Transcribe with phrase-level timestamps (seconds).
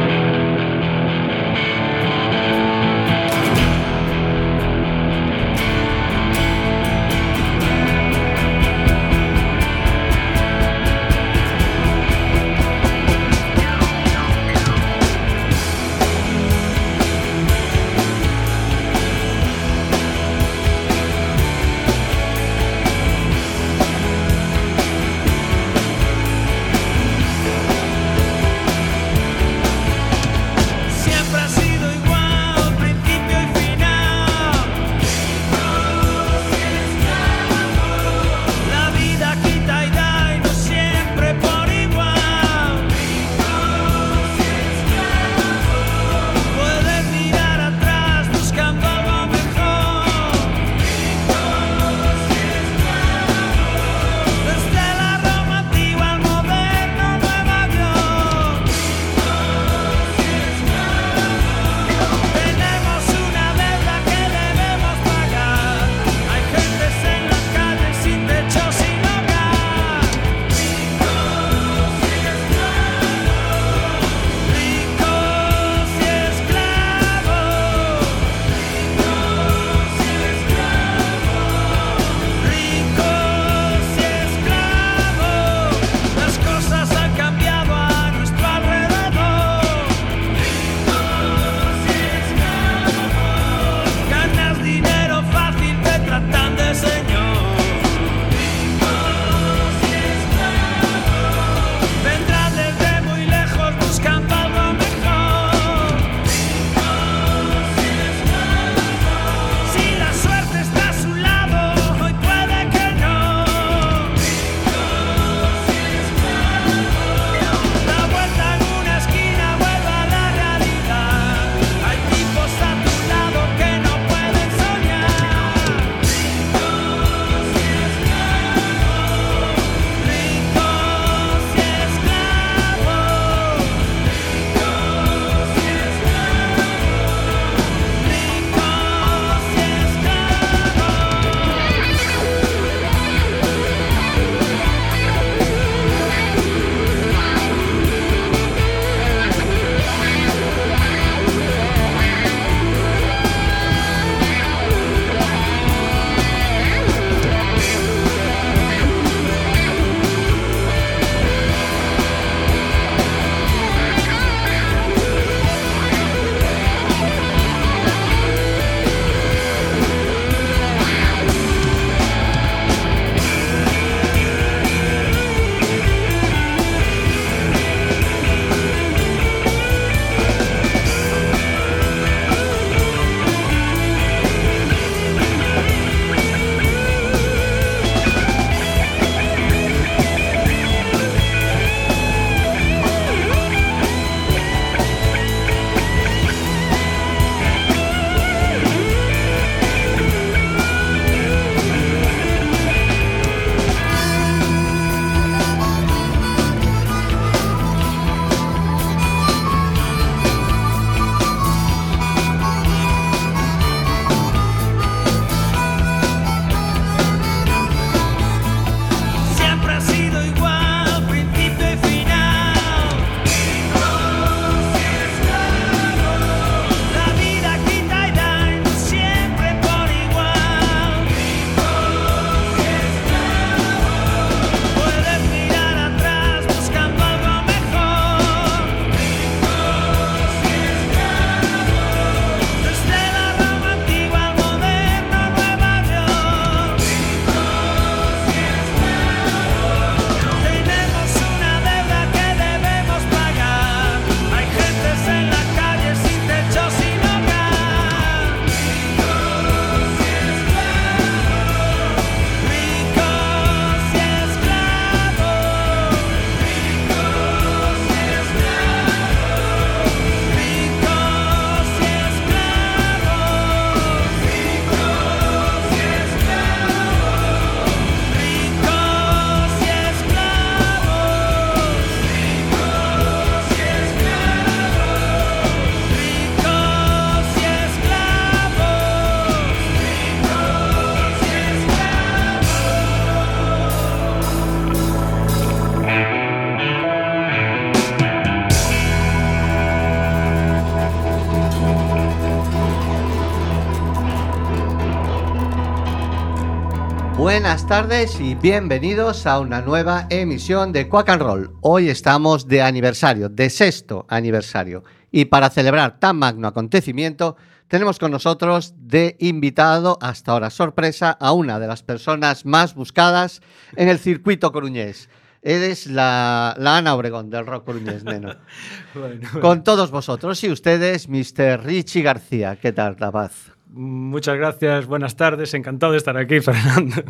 [307.71, 311.55] Tardes y bienvenidos a una nueva emisión de Quack and Roll.
[311.61, 314.83] Hoy estamos de aniversario, de sexto aniversario.
[315.09, 317.37] Y para celebrar tan magno acontecimiento,
[317.69, 323.41] tenemos con nosotros de invitado, hasta ahora sorpresa, a una de las personas más buscadas
[323.77, 325.07] en el circuito coruñés.
[325.41, 328.35] Eres la, la Ana Obregón del rock coruñés, neno.
[328.93, 331.63] Bueno, Con todos vosotros y ustedes, Mr.
[331.63, 332.57] Richie García.
[332.57, 333.53] ¿Qué tal, La Paz?
[333.73, 337.01] Muchas gracias, buenas tardes, encantado de estar aquí, Fernando.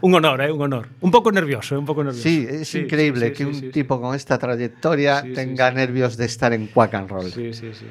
[0.00, 0.50] un honor, ¿eh?
[0.50, 0.88] Un honor.
[1.00, 1.78] Un poco nervioso, ¿eh?
[1.78, 2.24] un poco nervioso.
[2.28, 6.52] Sí, es Sí, increíble sí, que un tipo con esta trayectoria tenga nervios de estar
[6.52, 7.30] en Quack and Roll.
[7.30, 7.86] Sí, sí, sí.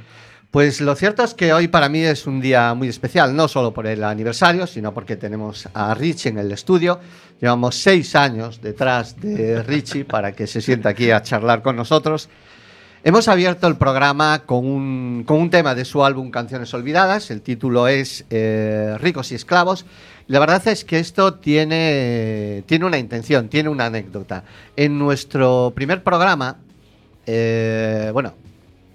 [0.51, 3.73] Pues lo cierto es que hoy para mí es un día muy especial, no solo
[3.73, 6.99] por el aniversario, sino porque tenemos a Richie en el estudio.
[7.41, 12.29] Llevamos seis años detrás de Richie para que se sienta aquí a charlar con nosotros.
[13.07, 17.29] Hemos abierto el programa con un, con un tema de su álbum Canciones Olvidadas.
[17.29, 19.85] El título es eh, Ricos y Esclavos.
[20.25, 24.43] La verdad es que esto tiene, tiene una intención, tiene una anécdota.
[24.75, 26.57] En nuestro primer programa,
[27.27, 28.33] eh, bueno,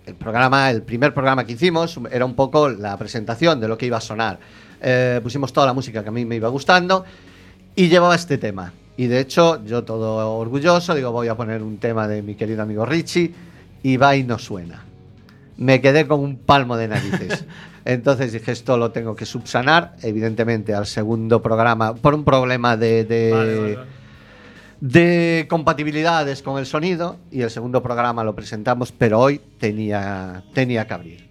[0.04, 3.86] el programa, el primer programa que hicimos era un poco la presentación de lo que
[3.86, 4.40] iba a sonar.
[4.80, 7.04] Eh, pusimos toda la música que a mí me iba gustando
[7.76, 8.72] y llevaba este tema.
[8.96, 12.60] Y de hecho, yo todo orgulloso, digo, voy a poner un tema de mi querido
[12.64, 13.32] amigo Richie
[13.82, 14.84] y va y no suena.
[15.56, 17.44] Me quedé con un palmo de narices.
[17.84, 23.04] Entonces dije, esto lo tengo que subsanar, evidentemente, al segundo programa, por un problema de,
[23.04, 23.88] de- Vale, vale, vale.
[24.80, 30.86] de compatibilidades con el sonido y el segundo programa lo presentamos, pero hoy tenía, tenía
[30.86, 31.28] que abrir.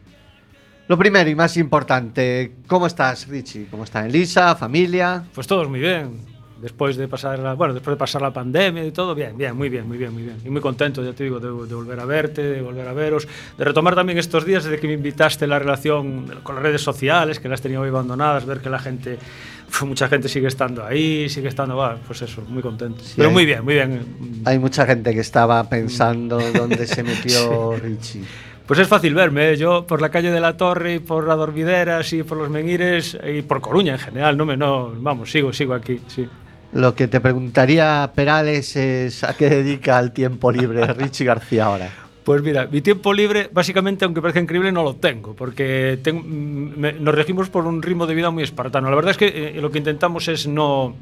[0.88, 3.68] Lo primero y más importante, ¿cómo estás, Richie?
[3.70, 5.24] ¿Cómo está Elisa, familia?
[5.36, 6.29] Pues todos muy bien.
[6.62, 9.70] Después de pasar la, bueno, después de pasar la pandemia y todo, bien, bien, muy
[9.70, 10.36] bien, muy bien, muy bien.
[10.44, 13.28] Y muy contento, ya te digo, de, de volver a verte, de volver a veros,
[13.58, 17.40] de retomar también estos días desde que me invitaste la relación con las redes sociales,
[17.40, 19.18] que las tenía hoy abandonadas, ver que la gente,
[19.86, 23.04] mucha gente sigue estando ahí, sigue estando, va, pues eso, muy contento.
[23.16, 24.42] Pero hay- muy bien, muy bien.
[24.46, 28.24] Hay mucha gente que estaba pensando dónde se metió Richie.
[28.68, 29.58] Pues es fácil verme, ¿eh?
[29.58, 33.18] yo por la calle de la Torre y por la Dormideras y por los Menguires
[33.28, 36.28] y por Coruña en general, no me, no, vamos, sigo, sigo aquí, sí.
[36.74, 41.90] Lo que te preguntaría Perales es a qué dedica el tiempo libre Richie García ahora.
[42.24, 47.16] Pues mira, mi tiempo libre, básicamente, aunque parezca increíble, no lo tengo, porque mm, nos
[47.16, 48.90] regimos por un ritmo de vida muy espartano.
[48.90, 50.96] La verdad es que eh, lo que intentamos es no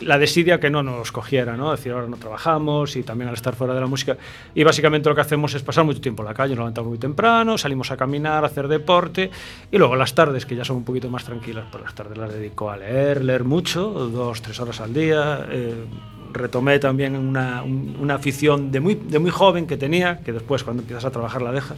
[0.00, 1.72] la desidia que no nos cogiera, ¿no?
[1.72, 4.16] Es decir, ahora no trabajamos y también al estar fuera de la música.
[4.54, 6.98] Y básicamente lo que hacemos es pasar mucho tiempo en la calle, nos levantamos muy
[6.98, 9.30] temprano, salimos a caminar, a hacer deporte
[9.70, 12.32] y luego las tardes, que ya son un poquito más tranquilas, pues las tardes las
[12.32, 15.46] dedico a leer, leer mucho, dos, tres horas al día.
[15.50, 15.84] eh,
[16.32, 20.64] retomé también una, un- una afición de muy, de muy joven que tenía, que después
[20.64, 21.76] cuando empiezas a trabajar la dejas.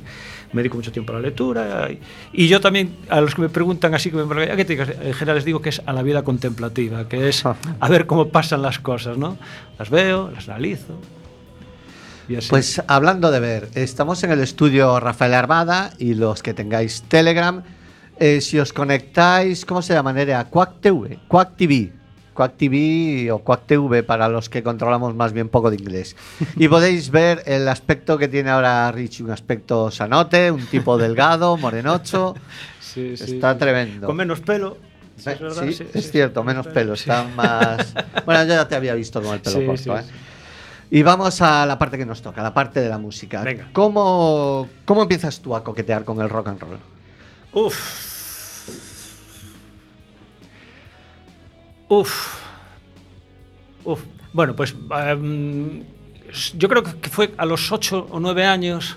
[0.53, 1.89] Me dedico mucho tiempo a la lectura.
[1.91, 2.01] Y,
[2.33, 4.77] y yo también, a los que me preguntan así, que me preguntan, "¿A qué te
[4.77, 7.57] dedicas?", en general les digo que es a la vida contemplativa, que es a
[7.89, 9.37] ver cómo pasan las cosas, ¿no?
[9.79, 10.99] Las veo, las analizo.
[12.49, 17.63] Pues hablando de ver, estamos en el estudio Rafael Armada y los que tengáis Telegram,
[18.19, 20.13] eh, si os conectáis, ¿cómo se llama?
[20.13, 20.45] Nerea?
[20.45, 21.93] Quack TV, Quack TV,
[22.35, 26.17] Quack TV o Quack TV para los que controlamos más bien poco de inglés.
[26.57, 31.57] Y podéis ver el aspecto que tiene ahora Richie, un aspecto sanote, un tipo delgado,
[31.57, 32.35] morenocho.
[32.81, 34.07] Sí, sí, está tremendo.
[34.07, 34.76] Con menos pelo.
[35.17, 37.95] sí, es verdad, sí, es cierto, menos pelo, está más...
[38.26, 40.03] Bueno, yo ya te había visto con el pelo corto, ¿eh?
[40.91, 43.43] Y vamos a la parte que nos toca, la parte de la música.
[43.43, 43.69] Venga.
[43.73, 46.79] ¿Cómo, ¿Cómo empiezas tú a coquetear con el rock and roll?
[47.53, 48.13] Uf.
[51.88, 52.41] Uf.
[53.85, 54.00] Uf.
[54.33, 54.75] Bueno, pues
[55.09, 55.83] em,
[56.57, 58.97] yo creo que fue a los 8 o 9 años.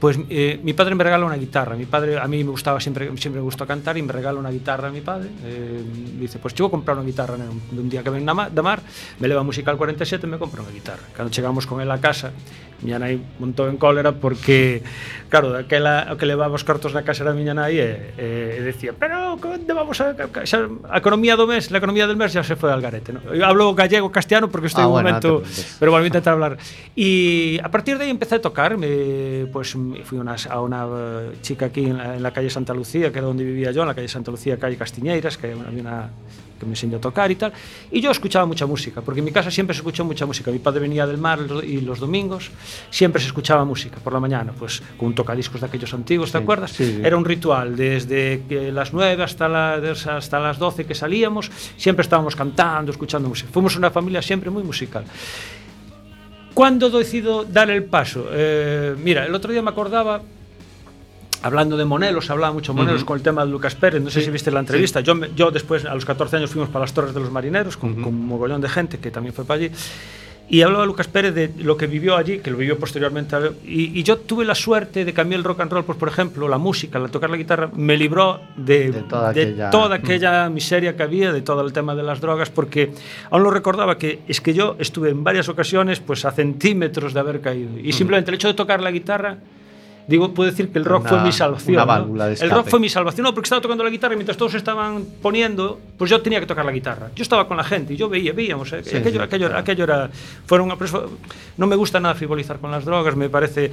[0.00, 1.76] Pues eh, mi padre me regala una guitarra.
[1.76, 4.50] Mi padre, a mí me gustaba siempre, siempre me gustó cantar y me regala una
[4.50, 5.30] guitarra a mi padre.
[5.44, 5.82] Eh,
[6.20, 7.36] dice, pues yo voy a comprar una guitarra
[7.72, 8.82] un día que ven na ma- da mar,
[9.18, 11.08] me leva a musical 47 e me compra unha guitarra.
[11.16, 12.36] Cando chegamos con él a casa,
[12.82, 14.82] miña nai montou en cólera porque,
[15.30, 18.92] claro, daquela que levaba os cartos na casa era miña nai e, e, e decía,
[18.96, 22.42] pero onde vamos a, a, xa, a economía do mes, la economía del mes ya
[22.42, 23.12] se foi al garete.
[23.14, 23.20] ¿no?
[23.30, 25.32] Eu hablo gallego castellano porque estou Ah, en un bueno, momento
[25.78, 26.58] pero bueno, a intentar hablar.
[26.96, 28.76] Y a partir de ahí empecé a tocar.
[28.76, 32.74] Me, pues fui unas- a una eh, chica aquí en la, en la calle Santa
[32.74, 35.80] Lucía, que era donde vivía yo, en la calle Santa Lucía, calle Castiñeiras, que había
[35.80, 36.10] una
[36.58, 37.52] que me enseñó a tocar y tal.
[37.90, 40.50] Y yo escuchaba mucha música, porque en mi casa siempre se escuchó mucha música.
[40.50, 42.50] Mi padre venía del mar y los domingos
[42.90, 46.38] siempre se escuchaba música por la mañana, pues con un tocadiscos de aquellos antiguos, ¿te
[46.38, 46.70] Sí, acuerdas?
[46.72, 47.00] sí, sí.
[47.04, 49.74] Era un ritual, desde que las 9 hasta, la-
[50.16, 53.48] hasta las 12 que salíamos, siempre estábamos cantando, escuchando música.
[53.52, 55.04] Fuimos una familia siempre muy musical.
[56.54, 58.26] ¿Cuándo decido dar el paso?
[58.30, 60.22] Eh, mira, el otro día me acordaba
[61.44, 63.06] hablando de Monelos, hablaba mucho Monelos Ujú.
[63.08, 65.50] con el tema de Lucas Pérez, no sé Sí, si viste la entrevista, yo, yo
[65.50, 68.60] después a los 14 años fuimos para las Torres de los Marineros con, un mogollón
[68.60, 69.70] de gente que también fue para allí.
[70.46, 73.34] Y hablaba Lucas Pérez de lo que vivió allí, que lo vivió posteriormente.
[73.64, 75.96] Y, y yo tuve la suerte de que a mí el rock and roll, pues
[75.96, 79.70] por ejemplo, la música, el tocar la guitarra, me libró de, De toda de aquella-
[79.70, 82.92] toda aquella miseria que había, de todo el tema de las drogas, porque
[83.30, 87.20] aún lo recordaba que es que yo estuve en varias ocasiones pues a centímetros de
[87.20, 87.78] haber caído.
[87.78, 89.38] Y simplemente el hecho de tocar la guitarra
[90.06, 91.74] Digo, puedo decir que el rock Una- fue mi salvación.
[91.76, 91.86] una ¿no?
[91.86, 94.36] válvula de El rock fue mi salvación, no, porque estaba tocando la guitarra y mientras
[94.36, 97.08] todos estaban poniendo, pues yo tenía que tocar la guitarra.
[97.16, 99.60] Yo estaba con la gente y yo veía, veíamos, eh, Sí, aquello, sí, aquello, claro.
[99.60, 100.10] aquello era.
[100.46, 100.68] Fueron,
[101.56, 103.72] no me gusta nada frivolizar con las drogas, me parece.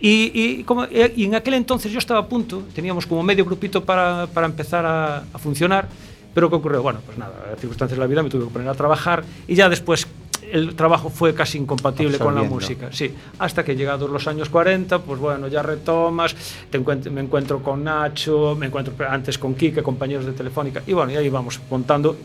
[0.00, 3.44] Y, y como, eh, y en aquel entonces yo estaba a punto, teníamos como medio
[3.44, 5.88] grupito para, para empezar a, a funcionar,
[6.32, 6.80] pero ¿qué ocurrió?
[6.82, 9.54] Bueno, pues nada, las circunstancias de la vida me tuve que poner a trabajar y
[9.56, 10.06] ya después
[10.52, 12.88] el trabajo fue casi incompatible con la música.
[12.92, 16.36] Sí, hasta que llegados los años 40, pues bueno, ya retomas,
[16.70, 20.92] te encuent- me encuentro con Nacho, me encuentro antes con Kike, compañeros de Telefónica, y
[20.92, 22.16] bueno, y ahí vamos montando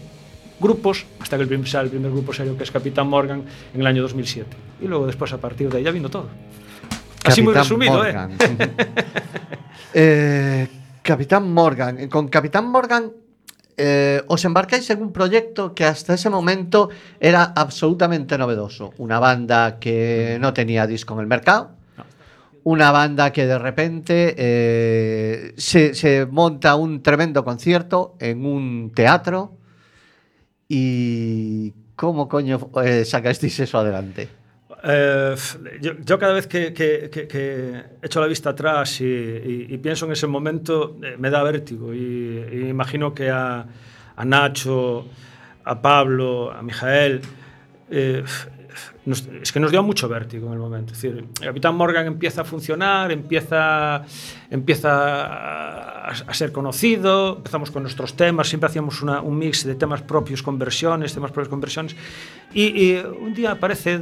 [0.60, 3.44] grupos, hasta que el primer, el primer grupo serio que es Capitán Morgan
[3.74, 4.48] en el año 2007.
[4.82, 6.28] Y luego después a partir de ahí ya vino todo.
[7.24, 8.14] Así muy resumido, ¿eh?
[8.14, 8.38] Morgan.
[9.94, 10.68] Eh,
[11.02, 12.08] Capitán Morgan.
[12.10, 13.12] Con Capitán Morgan
[13.78, 18.94] eh, os embarcáis en un proyecto que hasta ese momento era absolutamente novedoso.
[18.98, 21.78] Una banda que no tenía disco en el mercado.
[22.64, 29.56] Una banda que de repente eh, se, se monta un tremendo concierto en un teatro.
[30.68, 34.37] ¿Y cómo coño eh, sacasteis eso adelante?
[34.90, 35.36] Eh,
[35.82, 39.78] yo, yo cada vez que, que- que- que echo la vista atrás y, y- y
[39.80, 41.94] pienso en ese momento, eh, me da vértigo.
[41.94, 41.98] Y,
[42.54, 43.66] y imagino que a,
[44.16, 45.06] a Nacho,
[45.66, 47.20] a Pablo, a Mijael,
[47.90, 48.24] eh,
[49.06, 50.94] nos- es que nos dio mucho vértigo en el momento.
[50.94, 54.04] Es decir, el Capitán Morgan empieza a funcionar, empieza,
[54.50, 59.76] empieza a, a ser conocido, empezamos con nuestros temas, siempre hacíamos una- un mix de
[59.76, 61.96] temas propios con versiones, temas propios con versiones.
[62.54, 64.02] Y, y un día aparece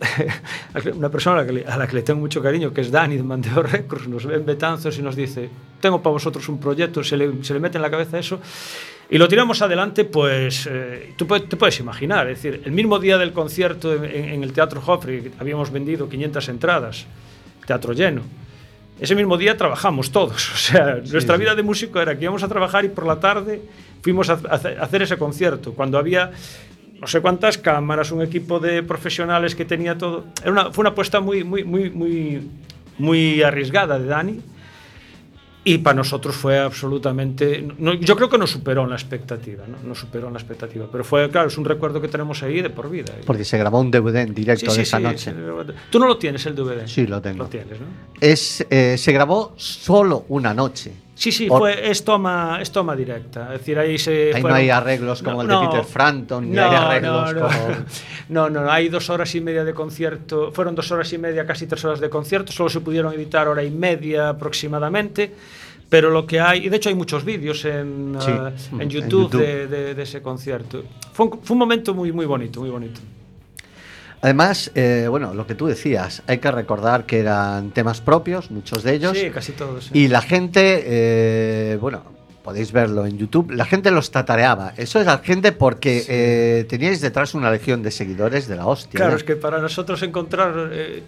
[0.94, 2.90] una persona a la, que le, a la que le tengo mucho cariño, que es
[2.90, 5.48] Dani de Mandeo Records, nos ve en Betanzos y nos dice,
[5.80, 8.40] tengo para vosotros un proyecto, se le, se le mete en la cabeza eso,
[9.10, 13.18] y lo tiramos adelante, pues eh, tú te puedes imaginar, es decir, el mismo día
[13.18, 17.06] del concierto en, en el Teatro Joffrey, habíamos vendido 500 entradas,
[17.66, 18.22] teatro lleno.
[19.00, 21.40] Ese mismo día trabajamos todos, o sea, nuestra sí.
[21.40, 23.62] vida de músico era que íbamos a trabajar y por la tarde
[24.02, 26.32] fuimos a, a hacer ese concierto, cuando había
[27.00, 30.24] no sé cuántas cámaras, un equipo de profesionales que tenía todo.
[30.42, 32.48] Era una, fue una apuesta muy, muy, muy, muy,
[32.98, 34.40] muy arriesgada de Dani.
[35.64, 37.66] Y para nosotros fue absolutamente.
[37.78, 39.76] no- yo creo que nos superó en la expectativa, ¿no?
[39.86, 40.86] Nos superó en la expectativa.
[40.90, 43.12] Pero fue, claro, es un recuerdo que tenemos ahí de por vida.
[43.26, 45.34] Porque se grabó un DVD en directo Sí, sí, de esa sí, noche.
[45.90, 46.86] Tú no lo tienes el DVD.
[46.86, 47.38] Sí, lo tengo.
[47.44, 47.86] Lo tienes, ¿no?
[48.18, 50.92] Es, eh, se grabó solo una noche.
[51.18, 53.52] Sí, sí, fue, es, toma, es toma directa.
[53.52, 54.32] Es decir, ahí se.
[54.34, 57.76] Ahí no hay arreglos como el de Peter Frampton, ni hay arreglos no, como-
[58.28, 60.52] No, no, no, hay dos horas y media de concierto.
[60.52, 62.52] Fueron dos horas y media, casi tres horas de concierto.
[62.52, 65.32] Solo se pudieron editar hora y media aproximadamente.
[65.88, 68.90] Pero lo que hay, y de hecho hay muchos vídeos en, Sí, eh, en en
[68.90, 69.40] YouTube, YouTube.
[69.40, 70.84] De, de- de ese concierto.
[71.14, 73.00] Fue un, fue un momento muy, muy bonito, muy bonito.
[74.20, 78.82] Además, eh, bueno, lo que tú decías, hay que recordar que eran temas propios, muchos
[78.82, 79.16] de ellos.
[79.16, 79.84] Sí, casi todos.
[79.86, 79.90] sí.
[79.94, 82.02] Y la gente, eh, bueno,
[82.48, 84.72] podéis verlo en YouTube, la gente los tatareaba.
[84.78, 88.96] Eso es la gente porque eh, teníais detrás una legión de seguidores de la hostia.
[88.96, 89.16] Claro, ¿eh?
[89.16, 91.04] es que para nosotros encontrar eh,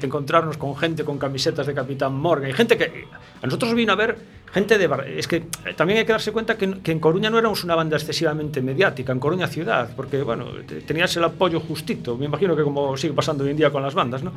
[0.00, 3.06] encontrarnos con gente con camisetas de Capitán Morgan y gente que
[3.42, 4.16] a nosotros vino a ver
[4.52, 7.30] gente de Bar- es que eh, también hay que darse cuenta que, que en Coruña
[7.30, 11.58] no éramos una banda excesivamente mediática, en Coruña ciudad, porque bueno, te- tenías el apoyo
[11.60, 14.32] justito, me imagino que como sigue pasando hoy en día con las bandas, ¿no?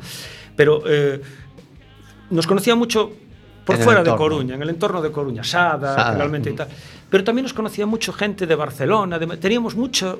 [0.56, 1.20] Pero eh,
[2.30, 3.12] nos conocía mucho
[3.64, 4.16] por En fuera de.
[4.16, 6.68] Coruña, en el entorno de Coruña, Sada, Sada, realmente y tal.
[7.08, 10.16] Pero también nos conocía mucho gente de Barcelona, teníamos mucha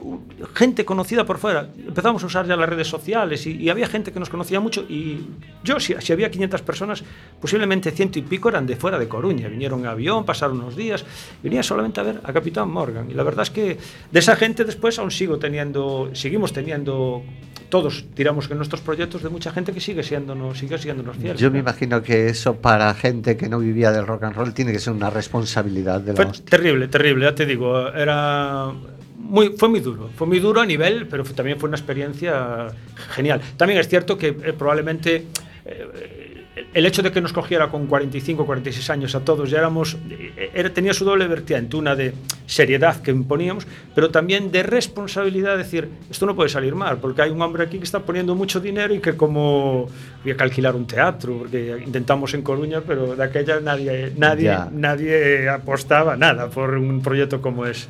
[0.55, 1.69] gente conocida por fuera.
[1.77, 4.83] Empezamos a usar ya las redes sociales y, había gente que nos conocía mucho.
[4.89, 5.27] Y
[5.65, 7.03] yo, si, si había 500 personas,
[7.41, 9.49] posiblemente ciento y pico eran de fuera de Coruña.
[9.49, 11.05] Vinieron en avión, pasaron unos días,
[11.43, 13.11] venía solamente a ver a Capitán Morgan.
[13.11, 13.79] Y la verdad es que
[14.13, 17.25] de esa gente después aún sigo teniendo, seguimos teniendo,
[17.69, 21.41] todos tiramos en nuestros proyectos de mucha gente que sigue siéndonos, sigue siéndonos fieles.
[21.41, 24.73] Yo me imagino que eso para gente que no vivía del rock and roll tiene
[24.73, 26.45] que ser una responsabilidad de la Fue hostia.
[26.45, 28.73] terrible, terrible, ya te digo, era
[29.19, 32.69] muy, fue muy duro, fue muy duro a nivel, pero fue- también fue una experiencia
[33.11, 33.41] genial.
[33.57, 35.27] También es cierto que eh, probablemente
[35.65, 36.26] eh,
[36.75, 40.51] el hecho de que nos cogiera con 45, 46 años a todos, ya éramos, eh,
[40.55, 42.13] era, tenía su doble vertiente, una de
[42.47, 47.31] seriedad que imponíamos, pero también de responsabilidad, decir, esto no puede salir mal, porque hay
[47.31, 49.89] un hombre aquí que está poniendo mucho dinero y que como
[50.21, 55.49] había que alquilar un teatro, porque intentamos en Coruña, pero de aquella nadie, nadie, nadie
[55.49, 57.89] apostaba nada por un proyecto como ese.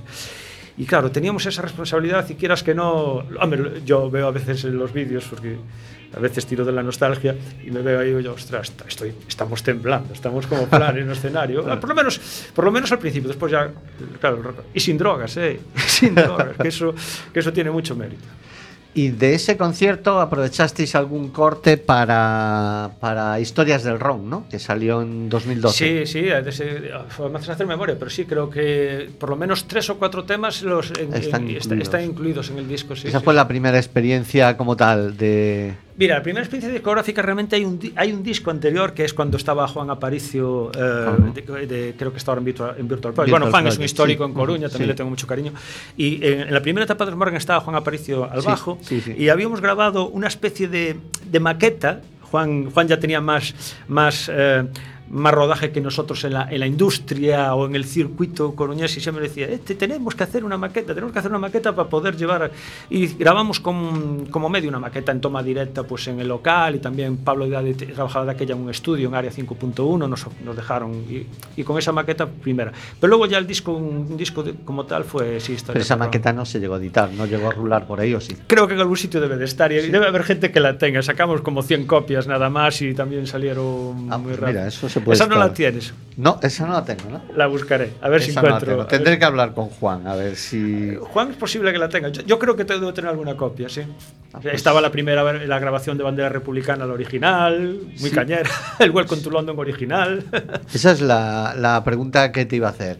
[0.79, 3.25] Y claro, teníamos esa responsabilidad y quieras que no...
[3.41, 5.57] Hombre, yo veo a veces en los vídeos, porque
[6.15, 7.35] a veces tiro de la nostalgia
[7.65, 11.13] y me veo ahí y digo, ostras, estoy, estamos temblando, estamos como plan en un
[11.13, 11.65] escenario.
[11.65, 12.21] Por lo, menos,
[12.55, 13.71] por lo menos al principio, después ya,
[14.21, 15.61] claro, y sin drogas, ¿eh?
[15.87, 16.95] Sin drogas, que eso,
[17.33, 18.25] que eso tiene mucho mérito.
[18.97, 24.49] ¿Y de ese concierto aprovechasteis algún corte para, para Historias del Ron, ¿no?
[24.49, 26.07] Que salió en 2012.
[26.07, 29.99] Sí, sí, me haces hacer memoria, pero sí, creo que por lo menos tres o
[29.99, 31.47] cuatro temas los están,
[32.03, 32.49] incluidos.
[32.49, 32.97] en el disco.
[32.97, 37.57] Sí, Esa fue la primera experiencia como tal de, Mira, la primera experiencia discográfica realmente
[37.57, 42.19] hay un, hay un disco anterior que es cuando estaba Juan Aparicio, eh, creo que
[42.19, 45.09] estaba en Virtual, en Virtual Bueno, Juan es un histórico en Coruña, también le tengo
[45.09, 45.53] mucho cariño.
[45.97, 48.79] Y eh, en la primera etapa de los Morgan estaba Juan Aparicio al bajo
[49.17, 52.03] y habíamos grabado una especie de, de maqueta.
[52.31, 53.55] Juan, Juan ya tenía más,
[53.89, 54.65] más eh,
[55.11, 59.01] más rodaje que nosotros en la, en la industria o en el circuito coruñés y
[59.01, 62.17] siempre decía, este, tenemos que hacer una maqueta, tenemos que hacer una maqueta para poder
[62.17, 62.51] llevar...
[62.91, 66.79] Y grabamos con, como medio una maqueta en toma directa pues en el local y
[66.79, 67.47] también Pablo
[67.95, 71.79] trabajaba de aquella en un estudio en Área 5.1, nos, nos dejaron y, y, con
[71.79, 72.73] esa maqueta primera.
[73.01, 75.41] Pero luego ya el disco, un disco como tal fue...
[75.41, 78.15] Sí, Pero esa maqueta no se llegó a editar, no llegó a rular por ahí
[78.15, 78.37] o sí.
[78.47, 81.03] Creo que en algún sitio debe de estar y debe haber gente que la tenga.
[81.03, 85.27] Sacamos como 100 copias nada más y también salieron ah, muy pues Mira, eso esa
[85.27, 85.93] no la tienes.
[86.17, 87.23] No, esa no la tengo, ¿no?
[87.37, 88.87] La buscaré, a ver si encuentro.
[88.87, 90.97] Tendré que hablar con Juan, a ver si.
[90.97, 92.09] Juan es posible que la tenga.
[92.09, 93.83] Yo, creo que debo tener alguna copia, sí.
[94.33, 98.51] Ah, pues Estaba la primera, la grabación de Bandera Republicana, la original, muy cañera.
[98.79, 100.25] El Welcome to London original.
[100.75, 102.99] Esa es la, la pregunta que te iba a hacer.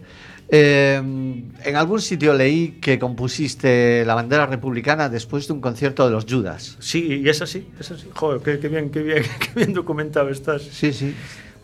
[0.49, 6.11] Eh, en algún sitio leí que compusiste la bandera republicana después de un concierto de
[6.11, 6.77] los Judas.
[6.79, 8.07] Sí, y es así, es así.
[8.13, 10.61] Joder, qué, qué bien, qué bien, qué bien documentado estás.
[10.61, 11.13] Sí, sí.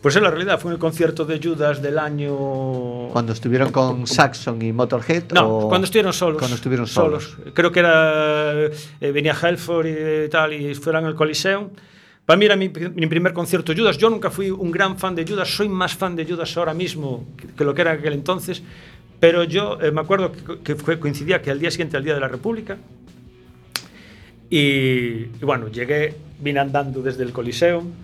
[0.04, 3.08] Pues en la realidad fue en el concierto de Judas del año.
[3.10, 5.32] Cuando estuvieron con Saxon y Motorhead.
[5.32, 6.36] No, cuando estuvieron solos.
[6.40, 7.38] Cuando estuvieron solos.
[7.54, 8.66] Creo que era.
[9.00, 11.70] Eh, venía Helford y tal, y fueron al Coliseum.
[12.26, 13.96] Para mí era mi, primer concierto Judas.
[13.96, 17.26] Yo nunca fui un gran fan de Judas, soy más fan de Judas ahora mismo
[17.56, 18.62] que, lo que era en aquel entonces.
[19.18, 22.28] Pero yo eh, me acuerdo que, coincidía que al día siguiente, al Día de la
[22.28, 22.76] República,
[24.50, 28.03] y, y bueno, llegué, vine andando desde el Coliseum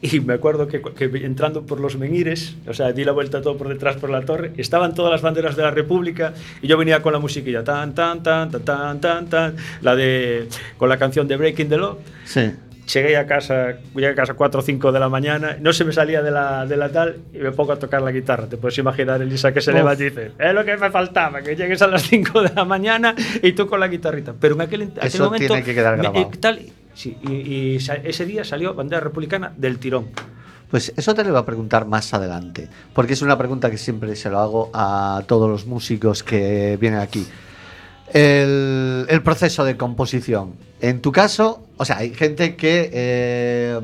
[0.02, 0.80] y me acuerdo que,
[1.24, 4.52] entrando por los menires, o sea, di la vuelta todo por detrás por la torre,
[4.56, 6.32] estaban todas las banderas de la República
[6.62, 10.48] y yo venía con la musiquilla, tan, tan, tan, tan, tan, tan, tan, la de,
[10.78, 11.98] con la canción de Breaking the Law.
[12.24, 12.50] Sí.
[12.92, 15.92] Llegué a casa, llegué a casa 4 o 5 de la mañana, no se me
[15.92, 18.46] salía de la, de la tal y me pongo a tocar la guitarra.
[18.46, 21.54] Te puedes imaginar, Elisa, que se levanta y dice, es lo que me faltaba, que
[21.56, 24.34] llegues a las 5 de la mañana y tú con la guitarrita.
[24.38, 25.46] Pero en aquel, aquel Eso momento...
[25.46, 26.30] Tiene que quedar grabado.
[26.30, 26.60] Me, tal,
[26.94, 30.08] Sí, y, ese día salió bandera republicana del tirón.
[30.70, 34.14] Pues eso te lo voy a preguntar más adelante, porque es una pregunta que siempre
[34.16, 37.26] se lo hago a todos los músicos que vienen aquí.
[38.12, 40.54] El, proceso de composición.
[40.80, 43.80] En tu caso, o sea, hay gente que eh,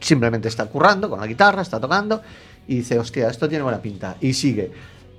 [0.00, 2.22] simplemente está currando con la guitarra, está tocando
[2.66, 4.70] y dice, hostia, esto tiene buena pinta, y sigue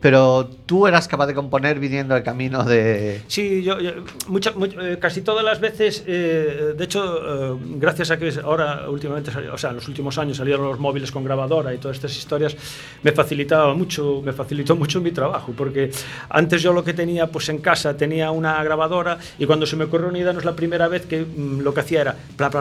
[0.03, 3.21] pero tú eras capaz de componer viniendo el camino de...
[3.27, 8.89] Sí, yo, eh, casi todas las veces, eh, de hecho, eh, gracias a que ahora
[8.89, 12.17] últimamente, o sea, en los últimos años salieron los móviles con grabadora y todas estas
[12.17, 12.53] historias,
[13.01, 15.89] me facilitaba mucho, me facilitó mucho mi trabajo, porque
[16.27, 19.85] antes yo lo que tenía, pues en casa tenía una grabadora y cuando se me
[19.85, 22.51] ocurrió una idea, no es la primera vez que mm, lo que hacía era, bla,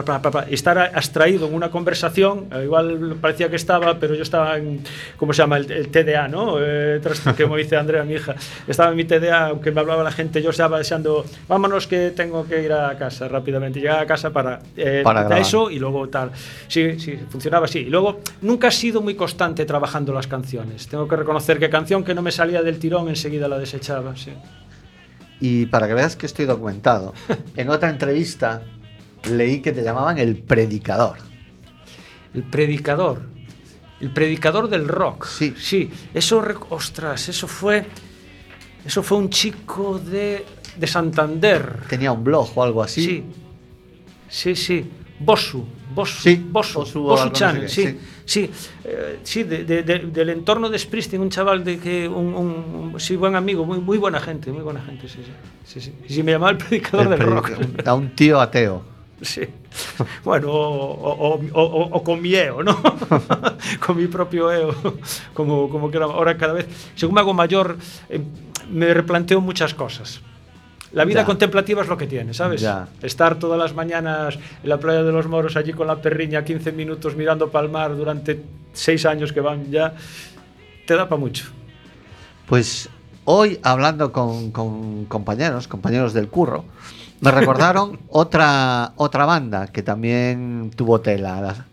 [0.49, 4.81] estar abstraído en una conversación, igual parecía que estaba, pero yo estaba en,
[5.17, 5.57] ¿cómo se llama?
[5.57, 6.57] El, TDA, ¿no?
[7.35, 8.35] Que como dice Andrea, mi hija,
[8.67, 12.45] estaba en mi TDA, aunque me hablaba la gente, yo estaba deseando, vámonos que tengo
[12.45, 16.31] que ir a casa rápidamente, llegar a casa para, eh, para eso y luego tal.
[16.67, 17.79] Sí, sí, funcionaba así.
[17.79, 20.87] Y luego, nunca he sido muy constante trabajando las canciones.
[20.87, 24.33] Tengo que reconocer que canción que no me salía del tirón enseguida la desechaba, sí.
[25.39, 27.13] Y para que veas que estoy documentado,
[27.57, 28.61] en otra entrevista
[29.29, 31.17] leí que te llamaban el predicador.
[32.33, 33.32] El predicador.
[34.03, 35.25] El predicador del rock.
[35.27, 35.53] Sí.
[35.57, 35.89] Sí.
[36.13, 37.85] Eso, ostras, eso fue.
[38.85, 41.83] Eso fue un chico de, de Santander.
[41.87, 43.01] Tenía un blog o algo así.
[43.01, 43.23] Sí.
[44.27, 44.91] Sí, sí.
[45.19, 45.63] Bosu.
[45.95, 46.21] Bosu.
[46.21, 46.35] Sí.
[46.35, 46.83] Bosu.
[46.99, 47.97] Bosu, Channel, sí.
[48.25, 48.49] Sí,
[48.83, 53.15] eh, sí de, de, del entorno de Springsteen, un chaval de que un, un, sí,
[53.15, 55.19] buen amigo, muy, muy buena gente, muy buena gente, sí,
[55.63, 55.79] sí.
[55.79, 56.19] sí, sí.
[56.19, 57.51] Y me llamaba el predicador del rock.
[57.85, 58.92] A un tío ateo.
[59.23, 59.41] Sí.
[60.23, 62.77] Bueno, o, o, o, o con mi eo, ¿no?
[63.85, 64.75] con mi propio eo,
[65.33, 67.77] como, como que ahora cada vez, según me hago mayor,
[68.09, 68.21] eh,
[68.69, 70.19] me replanteo muchas cosas.
[70.91, 71.25] La vida Ya.
[71.25, 72.61] contemplativa es lo que tiene, ¿sabes?
[72.61, 72.87] Ya.
[73.01, 76.71] Estar todas las mañanas en la playa de los moros allí con la perriña 15
[76.73, 79.95] minutos mirando para el mar durante seis años que van ya,
[80.85, 81.45] te da para mucho.
[82.45, 82.89] Pues
[83.25, 86.65] hoy, hablando con, con compañeros, compañeros del curro,
[87.23, 91.41] me recordaron otra, otra banda que también tuvo tela.
[91.41, 91.65] la-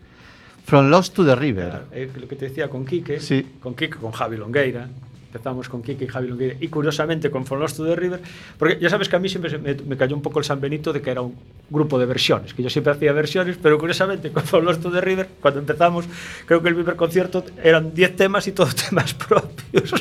[0.64, 1.86] From Lost to the River.
[1.90, 3.44] Eh, lo que te decía con Quique, Sí.
[3.60, 4.88] con Quique, con Javi Longueira.
[5.30, 6.56] Empezamos con Quique y Javi Longueira.
[6.58, 8.20] Y curiosamente con From Lost to the River,
[8.58, 10.92] porque ya sabes que a mí siempre me, me cayó un poco el San Benito
[10.92, 11.36] de que era un
[11.70, 15.00] grupo de versiones, que yo siempre hacía versiones, pero curiosamente con From Lost to the
[15.00, 16.06] River, cuando empezamos,
[16.46, 19.94] creo que el primer concierto eran 10 temas y todos temas propios,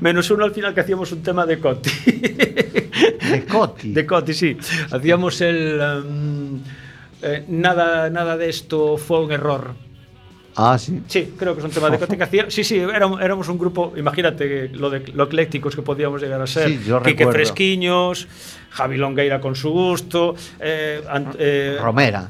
[0.00, 1.90] menos uno al final que hacíamos un tema de Coti.
[1.90, 3.92] De Coti.
[3.92, 4.56] De Coti, sí.
[4.90, 5.80] Hacíamos el...
[5.80, 6.60] em,
[7.22, 9.74] eh, nada, nada de esto fue un error.
[10.56, 11.02] Ah, sí.
[11.08, 12.50] Sí, creo que es un tema de Coti que.
[12.50, 16.46] Sí, sí, éramos, éramos un grupo, imagínate lo, de, lo eclécticos que podíamos llegar a
[16.46, 16.68] ser.
[16.68, 17.32] Sí, yo Quique recuerdo.
[17.32, 18.28] Fresquiños,
[18.70, 21.02] Javi Longueira con su gusto, eh,
[21.38, 22.26] eh, Romera.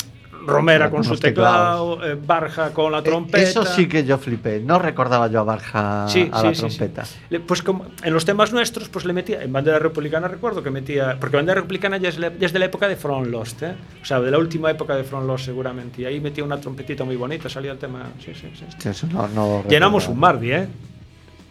[0.47, 3.39] Romera con su teclado, eh, Barja con la Eh, trompeta.
[3.39, 4.61] Eso sí que yo flipé.
[4.61, 7.05] No recordaba yo a Barja Sí, a sí, la sí, trompeta.
[7.05, 7.17] sí.
[7.31, 10.71] Le- Pues como en los temas nuestros, pues le metía, en Bandera Republicana recuerdo que
[10.71, 13.63] metía, porque Bandera Republicana ya es, la- ya es de la época de Front Lost,
[13.63, 13.75] ¿eh?
[14.03, 17.05] o sea, de la última época de Front Lost seguramente, y ahí metía una trompetita
[17.05, 18.65] muy bonita, salía el tema, sí, sí, sí.
[18.69, 20.69] Hostia, eso no- no Llenamos un Mardi, ¿eh?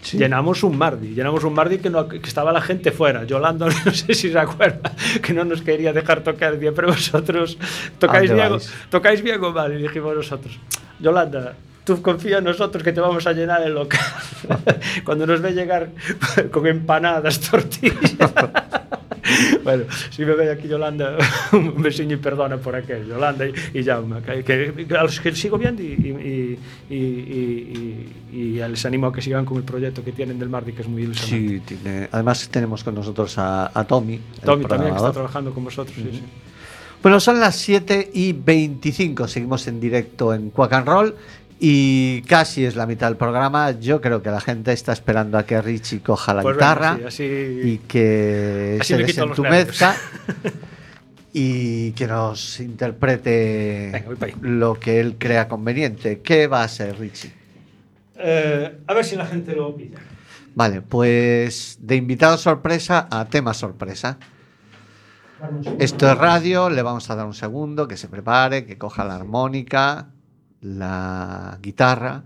[0.03, 0.17] Sí.
[0.17, 3.23] Llenamos un Mardi, llenamos un Mardi que, no, que estaba la gente fuera.
[3.23, 6.53] Yolanda, no sé si se acuerda, que no nos quería dejar tocar.
[6.53, 7.57] Decía, pero vosotros
[7.99, 9.73] tocáis ¿A dónde bien, tocáis bien mal.
[9.73, 10.59] Y dijimos nosotros,
[10.99, 13.99] Yolanda, tú confía en nosotros que te vamos a llenar el local.
[15.05, 15.89] Cuando nos ve llegar
[16.51, 18.15] con empanadas, tortillas.
[19.63, 21.17] bueno, si me ve aquí Yolanda,
[21.53, 25.33] un besiño y perdona por aquel, Yolanda y, y Jaume, que, que- a los que
[25.35, 26.57] sigo viendo y,
[26.89, 30.81] y, y, les animo a que sigan con el proyecto que tienen del Mardi, que
[30.81, 31.59] es muy ilusionante.
[31.65, 34.19] Sí, tiene- además tenemos con nosotros a, a Tommy.
[34.43, 35.95] Tommy también, que está trabajando con vosotros.
[35.95, 36.23] sí, sí.
[37.01, 39.27] Bueno, son las 7 y 25.
[39.27, 41.15] Seguimos en directo en Quack and Roll
[41.59, 43.71] y casi es la mitad del programa.
[43.71, 47.03] Yo creo que la gente está esperando a que Richie coja la Pues guitarra sí,
[47.05, 47.23] así-
[47.63, 49.95] y que Así se desentumezca
[51.33, 56.21] y que nos interprete Venga, lo que él crea conveniente.
[56.21, 57.33] ¿Qué va a ser, Richie?
[58.17, 59.97] Eh, a ver si la gente lo pilla.
[60.55, 64.17] Vale, pues de invitado sorpresa a tema sorpresa.
[65.79, 69.15] Esto es radio, le vamos a dar un segundo, que se prepare, que coja la
[69.15, 70.07] armónica,
[70.63, 72.23] la guitarra.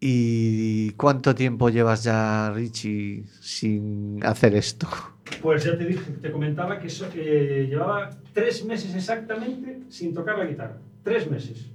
[0.00, 4.88] ¿Y cuánto tiempo llevas ya, Richie, sin hacer esto?
[5.42, 10.44] Pues ya te dije, te comentaba que, que llevaba tres meses exactamente sin tocar la
[10.44, 10.78] guitarra.
[11.02, 11.66] Tres meses.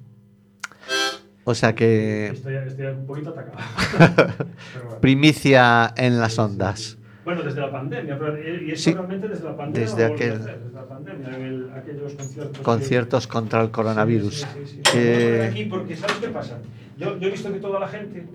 [1.46, 3.58] O sea que Estoy, estoy un poquito atacado.
[4.84, 5.02] Bueno.
[5.02, 6.98] primicia en las ondas.
[7.26, 8.94] Bueno, desde la pandemia, pero y eso Sí.
[8.94, 9.88] realmente desde la pandemia.
[9.90, 12.58] Desde aquel- hacer, desde la pandemia, en el- aquellos conciertos.
[12.58, 14.36] que- Conciertos contra el coronavirus.
[14.42, 14.78] Sí, sí.
[14.92, 16.58] Que- poner aquí porque, ¿sabes qué pasa?
[16.98, 18.26] Yo, yo he visto que toda la gente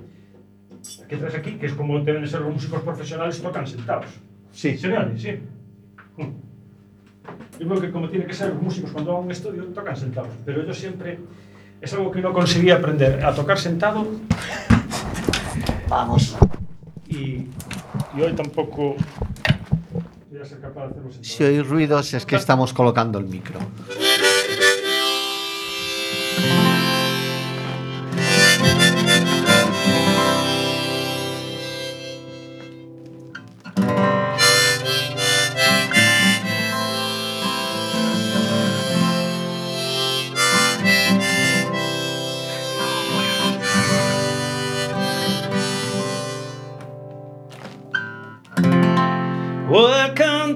[1.09, 4.07] que traes aquí, que es como deben de ser los músicos profesionales, tocan sentados.
[4.53, 4.79] Sí.
[4.79, 4.88] ¿Se?
[5.18, 5.33] Sí.
[6.16, 6.22] Mm.
[7.61, 9.96] Yo creo que como tiene que ser los músicos cuando van a un estudio, tocan
[9.96, 10.31] sentados.
[10.46, 11.18] Pero yo siempre.
[11.81, 14.05] Es algo que no conseguí aprender a tocar sentado
[15.88, 16.37] Vamos.
[17.09, 17.46] y,
[18.16, 18.96] y hoy tampoco
[20.30, 21.10] voy a ser capaz de hacerlo.
[21.22, 23.58] Si oís ruidos es que estamos colocando el micro.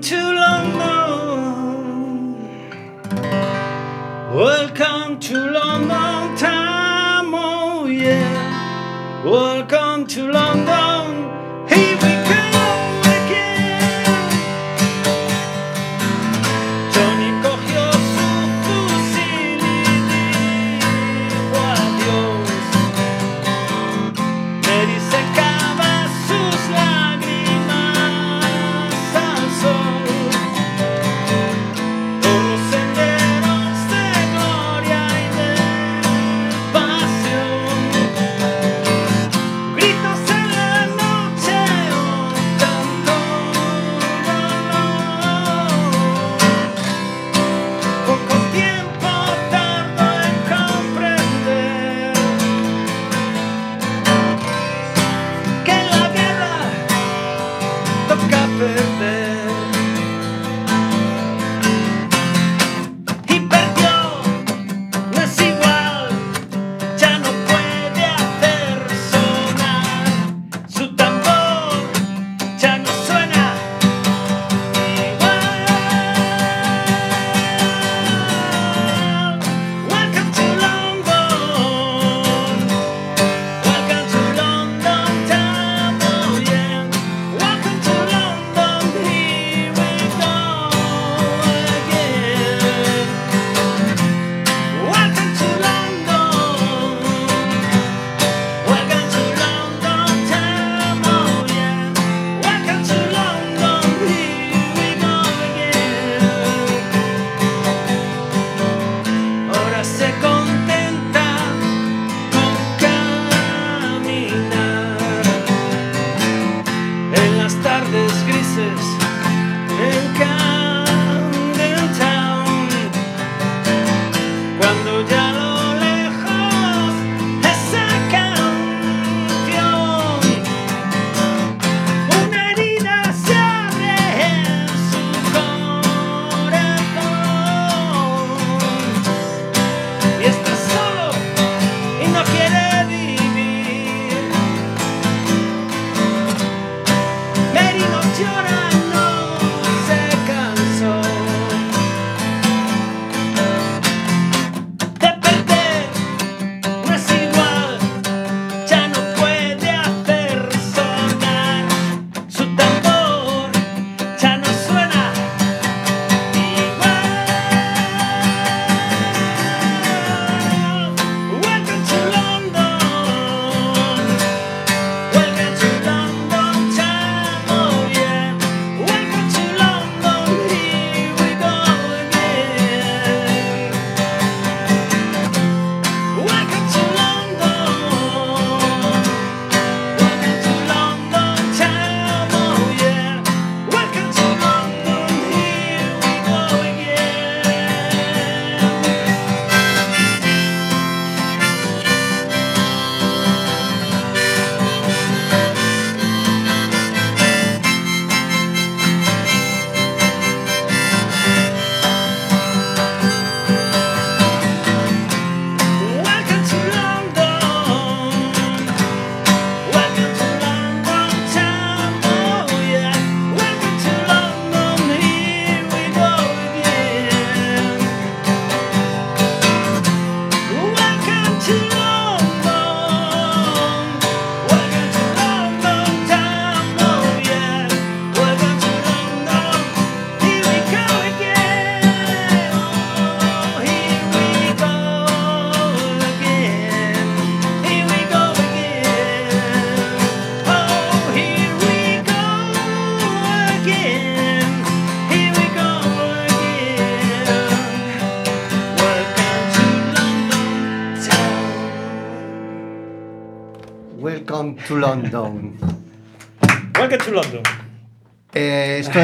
[0.02, 0.82] Welcome to London.
[4.34, 9.22] Welcome to London time, oh yeah.
[9.24, 10.81] Welcome to London.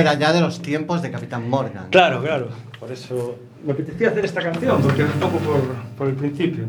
[0.08, 1.88] Era ya de los tiempos de Capitán Morgan.
[1.90, 2.48] Claro, claro.
[2.78, 5.60] Por eso me apetecía hacer esta canción, porque un poco por,
[5.96, 6.64] por el principio.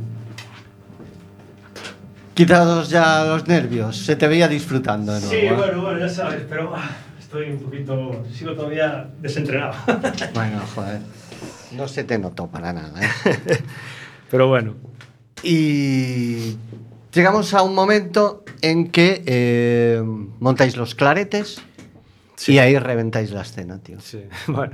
[2.34, 5.34] Quitados ya los nervios, se te veía disfrutando de nuevo.
[5.34, 5.54] Sí, ¿eh?
[5.54, 8.26] bueno, bueno, ya sabes, pero ah, estoy un poquito.
[8.34, 9.74] sigo todavía desentrenado.
[10.34, 11.02] Bueno, joder.
[11.72, 13.02] No se te notó para nada.
[13.02, 13.10] ¿eh?
[14.32, 14.76] pero bueno.
[15.44, 16.58] Y
[17.14, 20.02] llegamos a un momento en que eh,
[20.40, 21.62] montáis los claretes
[22.40, 22.54] Sí.
[22.54, 24.00] y ahí reventáis la escena, tío.
[24.00, 24.74] Sí, bueno.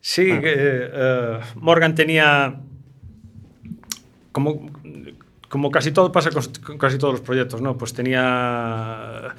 [0.00, 0.54] Sí, que,
[0.92, 2.54] eh, Morgan tenía.
[4.30, 4.70] Como,
[5.48, 7.76] como casi todo pasa con, con casi todos los proyectos, ¿no?
[7.76, 9.34] Pues tenía.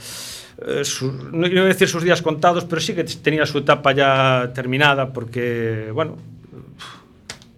[0.68, 4.52] eh, su- no a decir sus días contados, pero sí que tenía su etapa ya
[4.54, 6.18] terminada, porque, bueno.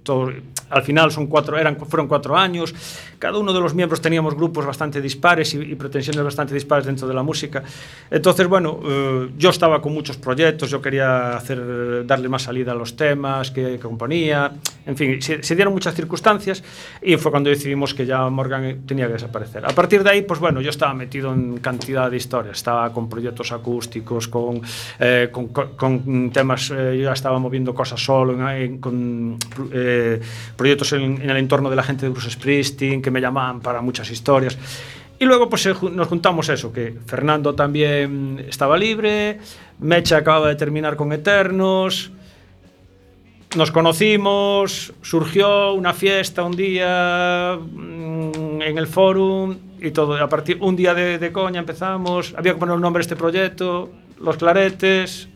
[0.04, 0.32] todo-
[0.70, 2.74] al final son cuatro, eran, fueron cuatro años.
[3.18, 7.08] Cada uno de los miembros teníamos grupos bastante dispares y, y pretensiones bastante dispares dentro
[7.08, 7.64] de la música.
[8.10, 12.76] Entonces, bueno, eh, yo estaba con muchos proyectos, yo quería hacer, darle más salida a
[12.76, 14.52] los temas que, que componía.
[14.86, 16.64] En fin, se, se dieron muchas circunstancias
[17.02, 19.66] y fue cuando decidimos que ya Morgan tenía que desaparecer.
[19.66, 22.58] A partir de ahí, pues bueno, yo estaba metido en cantidad de historias.
[22.58, 24.62] Estaba con proyectos acústicos, con,
[25.00, 29.38] eh, con, con- con temas, eh, yo ya estaba moviendo cosas solo, en- en- con
[29.72, 30.20] eh,
[30.60, 33.82] proyectos en, en el entorno de la gente de Bruce Springsteen, que me llamaban para
[33.82, 34.58] muchas historias.
[35.19, 39.39] Y luego pues nos juntamos eso, que Fernando también estaba libre,
[39.80, 42.12] Mecha acababa de terminar con Eternos,
[43.58, 50.15] nos conocimos, surgió una fiesta un día mm, en el forum y todo.
[50.15, 53.17] A partir un día de, de coña empezamos, había que poner un nombre a este
[53.17, 53.89] proyecto,
[54.22, 55.28] los claretes,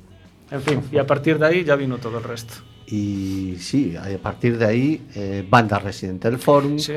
[0.50, 2.73] en fin, y a partir de ahí ya vino todo el resto.
[2.98, 6.78] Y sí, a partir de ahí, eh, banda residente del forum.
[6.78, 6.94] Sí.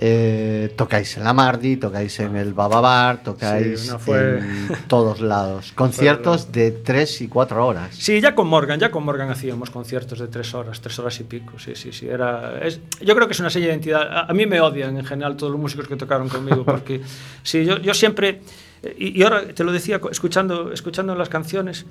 [0.00, 5.20] Eh, tocáis en la Mardi, tocáis en el Bababar, tocáis Sí, no fue- en todos
[5.20, 5.72] lados.
[5.74, 7.94] Conciertos de 3 y 4 horas.
[7.94, 11.24] Sí, ya con Morgan, ya con Morgan hacíamos conciertos de tres horas, tres horas y
[11.24, 12.06] pico, sí, sí, sí.
[12.08, 14.02] Era, es, yo creo que es una seña de identidad.
[14.10, 17.00] A, a mí me odian en general todos los músicos que tocaron conmigo, porque
[17.42, 18.40] sí, yo, yo siempre,
[18.82, 21.86] eh, y, y ahora te lo decía escuchando, escuchando las canciones,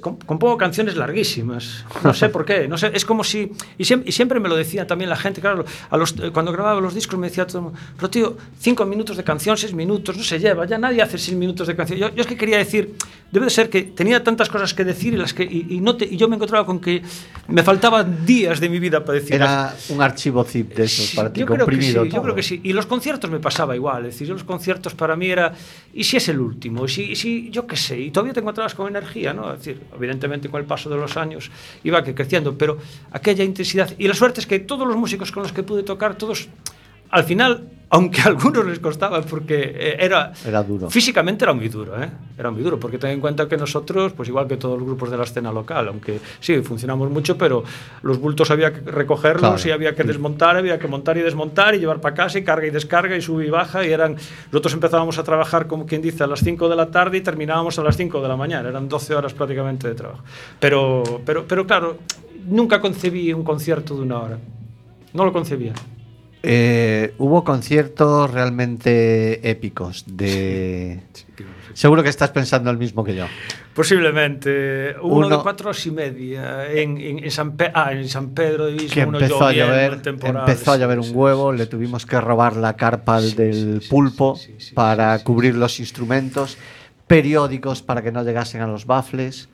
[0.00, 4.48] compongo canciones larguísimas, no sé por qué, no sé, es como si, y siempre, me
[4.48, 7.46] lo decía también la gente, claro, a los, eh, cuando grababa los discos me decía
[7.46, 10.78] todo, el mundo, pero tío, cinco minutos de canción, seis minutos, no se lleva, ya
[10.78, 11.98] nadie hace seis minutos de canción.
[11.98, 12.94] Yo, yo es que quería decir,
[13.30, 15.96] debe de ser que tenía tantas cosas que decir y, las que, y, y no
[15.96, 17.02] te- y yo me encontraba con que
[17.48, 21.32] me faltaban días de mi vida para decir Era un archivo zip de esos para
[21.32, 22.02] ti yo creo que comprimido.
[22.04, 22.22] sí, yo todo.
[22.22, 22.60] creo que sí.
[22.64, 24.06] Y los conciertos me pasaba igual.
[24.06, 25.52] Es decir, yo los conciertos para mí era.
[25.92, 26.84] ¿Y si es el último?
[26.84, 27.98] ¿Y si, y si yo qué sé?
[28.00, 29.52] Y todavía te encontrabas con energía, ¿no?
[29.52, 31.50] Es decir, evidentemente con el paso de los años
[31.84, 32.78] iba creciendo, pero
[33.12, 33.92] aquella intensidad.
[33.98, 36.48] Y la suerte es que todos los músicos con los que pude tocar, todos.
[37.10, 40.32] Al final, aunque a algunos les costaba, porque eh, era.
[40.44, 40.90] Era duro.
[40.90, 42.10] Físicamente era muy duro, ¿eh?
[42.38, 45.10] Era muy duro, porque ten en cuenta que nosotros, pues igual que todos los grupos
[45.10, 47.62] de la escena local, aunque sí, funcionamos mucho, pero
[48.02, 49.68] los bultos había que recogerlos Claro.
[49.68, 52.66] y había que desmontar, había que montar y desmontar y llevar para casa y carga
[52.66, 54.16] y descarga y sube y baja y eran...
[54.52, 57.78] Nosotros empezábamos a trabajar, como quien dice, a las 5 de la tarde y terminábamos
[57.78, 60.22] a las 5 de la mañana, eran 12 horas prácticamente de trabajo.
[60.60, 61.98] Pero, pero, pero claro,
[62.48, 64.38] nunca concebí un concierto de una hora.
[65.14, 65.72] No lo concebía.
[66.48, 71.00] Eh, hubo conciertos realmente épicos de...
[71.74, 73.26] Seguro que estás pensando el mismo que yo.
[73.74, 74.94] Posiblemente.
[75.02, 78.30] Uno, Uno- de cuatro horas y media en, en, en San, Pe- ah, en San
[78.30, 82.06] Pedro de que uno empezó a llover, empezó a llover un huevo, sí, le tuvimos
[82.06, 85.24] que robar la carpa Sí, del pulpo sí, sí, sí, para sí, sí.
[85.24, 86.56] cubrir los instrumentos,
[87.06, 89.48] periódicos para que no llegasen a los baffles.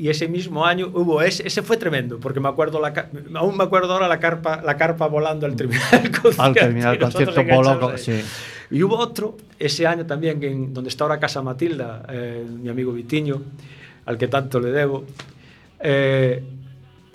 [0.00, 3.64] Y ese mismo año hubo ese, ese fue tremendo, porque me acuerdo la, aún me
[3.64, 6.42] acuerdo ahora la carpa, la carpa volando al terminar el concierto.
[6.42, 7.34] Al terminar el concierto
[7.92, 7.98] ahí.
[7.98, 8.20] sí.
[8.70, 12.92] Y hubo otro ese año también en donde está ahora Casa Matilda, eh, mi amigo
[12.92, 13.42] Vitiño,
[14.06, 15.04] al que tanto le debo.
[15.80, 16.42] eh,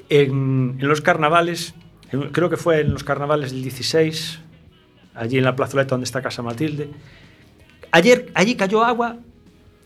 [0.10, 1.74] en, en los carnavales,
[2.12, 4.39] en- creo que fue en los carnavales del 16,
[5.15, 6.89] allí en la plazoleta donde está Casa Matilde.
[7.91, 9.17] Ayer allí cayó agua.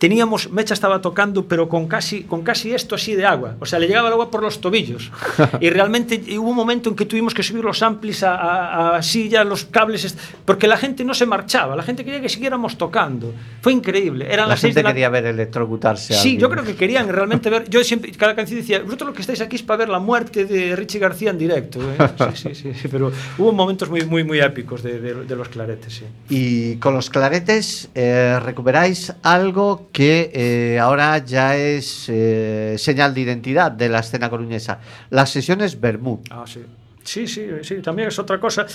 [0.00, 3.56] Teníamos, Mecha estaba tocando, pero con casi, con casi esto así de agua.
[3.60, 5.12] O sea, le llegaba el agua por los tobillos.
[5.60, 9.02] y realmente hubo un momento en que tuvimos que subir los amplis a, a, a
[9.02, 11.76] silla, los cables, porque la gente no se marchaba.
[11.76, 13.34] La gente quería que siguiéramos tocando.
[13.60, 14.24] Fue increíble.
[14.24, 16.14] Eran La las seis gente de la quería ver electrocutarse.
[16.14, 17.68] Sí, yo creo que querían realmente ver.
[17.68, 20.46] Yo siempre, cada canción decía, vosotros lo que estáis aquí es para ver la muerte
[20.46, 21.78] de Richie García en directo.
[21.78, 21.98] ¿eh?".
[22.36, 25.50] Sí, sí, sí, sí, pero hubo momentos muy, muy, muy épicos de, de- de los
[25.50, 26.04] claretes, sí.
[26.30, 33.20] Y con los claretes eh, recuperáis algo que eh, ahora ya es eh, señal de
[33.22, 34.80] identidad de la escena coruñesa.
[35.10, 36.20] Las sesiones Bermud.
[36.30, 36.60] Ah, sí.
[37.02, 38.66] Sí, sí, sí, también es otra cosa.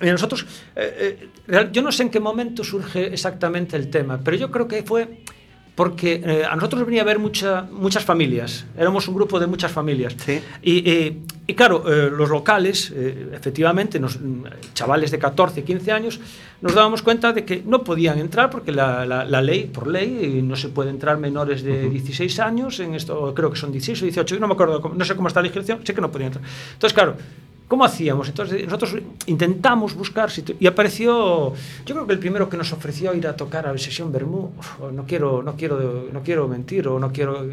[0.00, 0.46] Y nosotros,
[0.76, 4.68] eh, real- yo no sé en qué momento surge exactamente el tema, pero yo creo
[4.68, 5.18] que fue
[5.74, 9.72] porque eh, a nosotros venía a ver mucha, muchas familias, éramos un grupo de muchas
[9.72, 10.14] familias.
[10.18, 10.38] Sí.
[10.62, 11.16] Y, eh,
[11.46, 14.44] y claro, eh, los locales, eh, efectivamente, nos- mm,
[14.74, 16.20] chavales de 14, 15 años,
[16.60, 20.18] nos dábamos cuenta de que no podían entrar porque la, la- la ley, por ley,
[20.38, 24.02] eh, no se puede entrar menores de 16 años, en esto creo que son 16
[24.02, 26.10] o 18, yo no me acuerdo, no sé cómo está la legislación, sé que no
[26.10, 26.44] podían entrar.
[26.74, 27.16] Entonces, claro,
[27.72, 28.28] ¿Cómo hacíamos?
[28.28, 30.28] Entonces nosotros intentamos buscar
[30.60, 31.54] y apareció,
[31.86, 34.50] yo creo que el primero que nos ofreció ir a tocar a la sesión Bermú,
[34.92, 37.46] no quiero, no quiero, no quiero mentir o no quiero,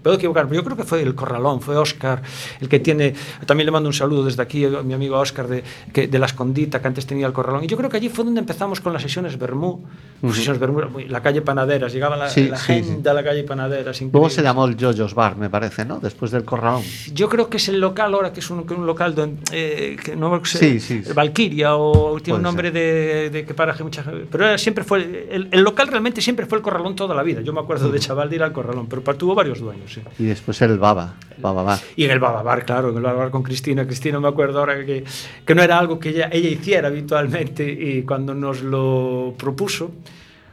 [0.00, 2.22] puedo equivocar, pero yo creo que fue el Corralón, fue Oscar,
[2.60, 3.14] el que tiene,
[3.46, 6.26] también le mando un saludo desde aquí a mi amigo Oscar de, que, de la
[6.26, 8.92] Escondita que antes tenía el Corralón y yo creo que allí fue donde empezamos con
[8.92, 9.82] las sesiones Bermú,
[10.20, 13.08] Pues sesiones Bermú, la calle Panaderas, llegaba la, Sí, la sí, gente sí.
[13.08, 14.00] a la calle Panaderas.
[14.00, 14.34] Luego increíble.
[14.36, 15.98] se llamó el Jojo's Bar, me parece, ¿no?
[15.98, 16.82] Después del Corralón.
[17.12, 19.63] Yo creo que es el local ahora, que es un, que un local donde, eh,
[20.02, 21.12] que no sé, Sí, sí, sí.
[21.12, 24.26] Valkyria o tiene un nombre de, de que paraje mucha gente.
[24.30, 27.40] Pero era- siempre fue, el, el local realmente siempre fue el Corralón toda la vida.
[27.40, 29.98] Yo me acuerdo de chaval de ir al Corralón, pero tuvo varios dueños.
[30.18, 31.78] Y después el Baba, Baba Bar.
[31.96, 33.86] Y en el Bababar, claro, en el Bababar con Cristina.
[33.86, 35.04] Cristina me acuerdo ahora que,
[35.44, 39.90] que no era algo que ella, ella hiciera habitualmente y cuando nos lo propuso,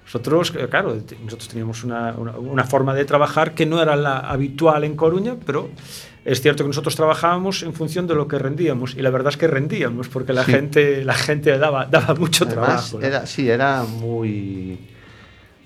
[0.06, 4.20] Nosotros, eh, claro, nosotros teníamos una, una, una, forma de trabajar que no era la
[4.20, 5.70] habitual en Coruña, pero
[6.24, 9.38] es cierto que nosotros trabajábamos en función de lo que rendíamos y la verdad es
[9.38, 10.52] que rendíamos porque la sí.
[10.52, 13.02] gente la gente daba, daba mucho Además, trabajo.
[13.02, 14.78] Era, sí, era muy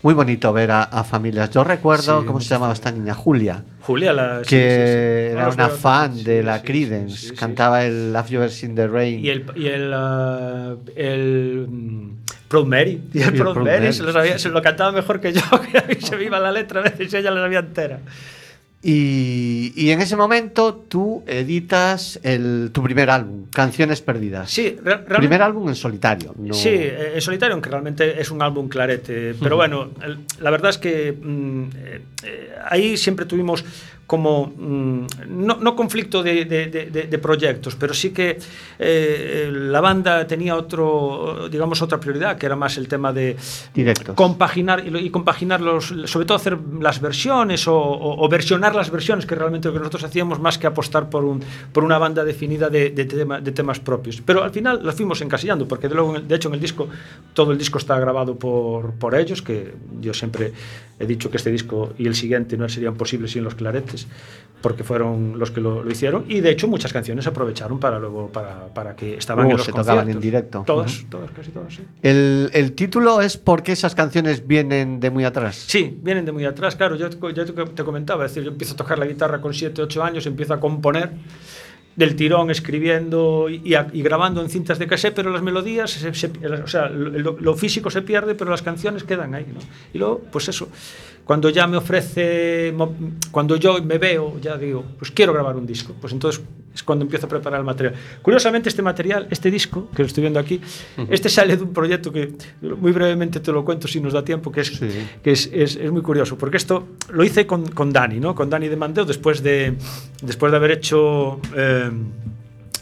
[0.06, 1.50] muy bonito ver a, a familias.
[1.50, 3.16] Yo recuerdo, sí, ¿cómo se llamaba esta niña?
[3.16, 3.64] Julia.
[3.82, 8.38] Julia, la, que sí, sí, era una fan de la Creedence, cantaba el Have You
[8.38, 9.26] Ever Seen the Rain.
[9.26, 13.94] Y el, y el, uh, el um, Proud Mary, y el, Proud, Proud Mary, Mary.
[13.94, 15.42] Se, lo sabía, se, lo cantaba mejor que yo,
[15.88, 18.00] que se me iba la letra, a veces ella la sabía entera.
[18.82, 24.52] Y, y, en ese momento tú editas el, tu primer álbum, Canciones Perdidas.
[24.52, 26.36] Sí, primer álbum en solitario.
[26.38, 26.54] No...
[26.54, 29.34] Sí, en solitario, aunque realmente es un álbum clarete.
[29.42, 29.90] Pero bueno,
[30.40, 31.64] la verdad es que mmm,
[32.24, 33.66] eh, ahí siempre tuvimos
[34.08, 38.38] como mmm, no, no, conflicto de, de, de, de, proyectos, pero sí que
[38.78, 43.36] eh, la banda tenía otro, digamos, otra prioridad, que era más el tema de
[43.74, 44.16] Directos.
[44.16, 48.92] compaginar y, y compaginar los, sobre todo hacer las versiones o, o, o, versionar las
[48.92, 51.44] versiones, que realmente lo que nosotros hacíamos más que apostar por, un,
[51.74, 54.22] por una banda definida de, tema, de temas propios.
[54.24, 56.88] Pero al final lo fuimos encasillando, porque de, luego, de hecho en el disco,
[57.34, 60.54] todo el disco está grabado por, por ellos, que yo siempre
[61.00, 63.95] he dicho que este disco y el siguiente no serían posibles sin los claretes
[64.62, 68.30] porque fueron los que lo, lo, hicieron y de hecho muchas canciones aprovecharon para luego
[68.30, 69.94] para, para que estaban uh, en los se conciertos.
[69.94, 71.10] tocaban en directo todas, uh -huh.
[71.10, 71.84] todas casi todas sí.
[72.02, 76.46] el, el, título es porque esas canciones vienen de muy atrás sí vienen de muy
[76.46, 79.54] atrás claro yo, yo te comentaba es decir yo empiezo a tocar la guitarra con
[79.54, 81.12] 7 8 años empiezo a componer
[81.96, 86.28] del tirón escribiendo y, y, grabando en cintas de cassette, pero las melodías, se, se,
[86.28, 89.46] o sea, lo, lo, físico se pierde, pero las canciones quedan ahí.
[89.48, 89.60] ¿no?
[89.94, 90.68] Y luego, pues eso,
[91.26, 92.74] cuando ya me ofrece,
[93.32, 96.42] cuando yo me veo, ya digo, pues quiero grabar un disco, pues entonces
[96.74, 97.96] es cuando empiezo a preparar el material.
[98.22, 100.62] Curiosamente, este material, este disco, que lo estoy viendo aquí,
[100.98, 101.08] uh -huh.
[101.10, 104.52] este sale de un proyecto que muy brevemente te lo cuento si nos da tiempo,
[104.52, 104.88] que es, sí.
[105.24, 108.36] que es, es, es, muy curioso, porque esto lo hice con, con Dani, ¿no?
[108.36, 109.74] con Dani de Mandeo, después de,
[110.22, 111.40] después de haber hecho...
[111.56, 111.92] Eh,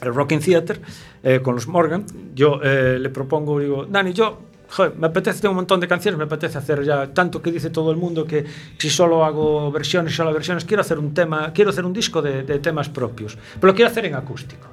[0.01, 0.81] el Rocking Theater
[1.23, 4.39] eh, con los Morgan, yo eh, le propongo, digo, Dani, yo
[4.73, 7.69] joder, me apetece tengo un montón de canciones, me apetece hacer ya tanto que dice
[7.69, 8.43] todo el mundo que
[8.77, 12.43] si solo hago versiones, solo versiones, quiero hacer un tema, quiero hacer un disco de,
[12.43, 14.67] de temas propios, pero lo quiero hacer en acústico.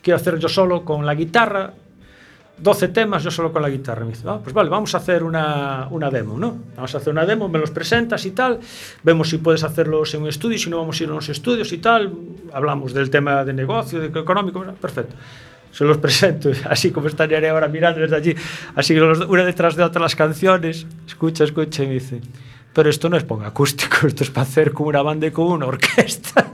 [0.00, 1.74] Quiero hacer yo solo con la guitarra,
[2.58, 4.04] 12 temas yo solo con la guitarra.
[4.04, 6.56] Me dice, ah, pues vale, vamos a hacer una, una, demo, ¿no?
[6.76, 8.58] Vamos a hacer una demo, me los presentas y tal,
[9.02, 11.72] vemos si puedes hacerlos en un estudio, si no vamos a ir a unos estudios
[11.72, 12.12] y tal,
[12.52, 15.14] hablamos del tema de negocio, de económico, perfecto.
[15.72, 18.34] Se los presento, así como estaría ahora mirando desde allí,
[18.74, 22.20] así una detrás de otra las canciones, escucha, escucha y me dice,
[22.72, 25.46] pero esto no es ponga acústico, esto es para hacer como una banda y con
[25.46, 26.50] una orquesta.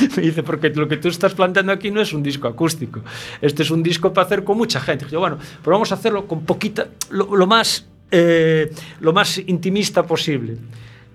[0.16, 3.00] me dice, porque lo que tú estás planteando aquí no es un disco acústico,
[3.40, 5.06] este es un disco para hacer con mucha gente.
[5.10, 10.04] Yo, bueno, pero vamos a hacerlo con poquita, lo, lo más, eh, lo más intimista
[10.04, 10.56] posible.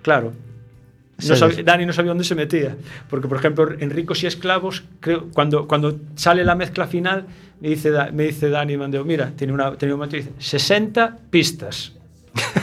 [0.01, 0.33] Claro,
[1.17, 2.75] no sabía, Dani no sabía dónde se metía,
[3.09, 7.25] porque por ejemplo en Ricos y Esclavos, creo, cuando, cuando sale la mezcla final,
[7.61, 11.17] me dice, me dice Dani Mandeo, mira, tiene, una, tiene un momento y dice, 60
[11.29, 11.93] pistas.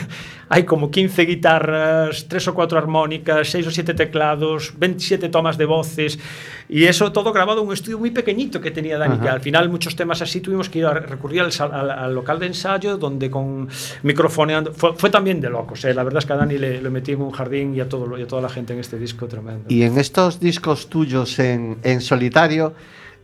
[0.53, 5.63] hay como 15 guitarras, 3 o 4 armónicas, 6 o 7 teclados, 27 tomas de
[5.63, 6.19] voces,
[6.67, 9.23] y eso todo grabado en un estudio muy pequeñito que tenía Dani, Ajá.
[9.23, 12.37] que al final muchos temas así tuvimos que ir a recurrir al, al, al local
[12.37, 13.69] de ensayo, donde con
[14.03, 15.93] microfoneando, fue, fue también de locos, ¿eh?
[15.93, 18.17] la verdad es que a Dani le, le, metí en un jardín y a, todo,
[18.17, 19.63] y a toda la gente en este disco tremendo.
[19.69, 22.73] Y en estos discos tuyos en, en solitario,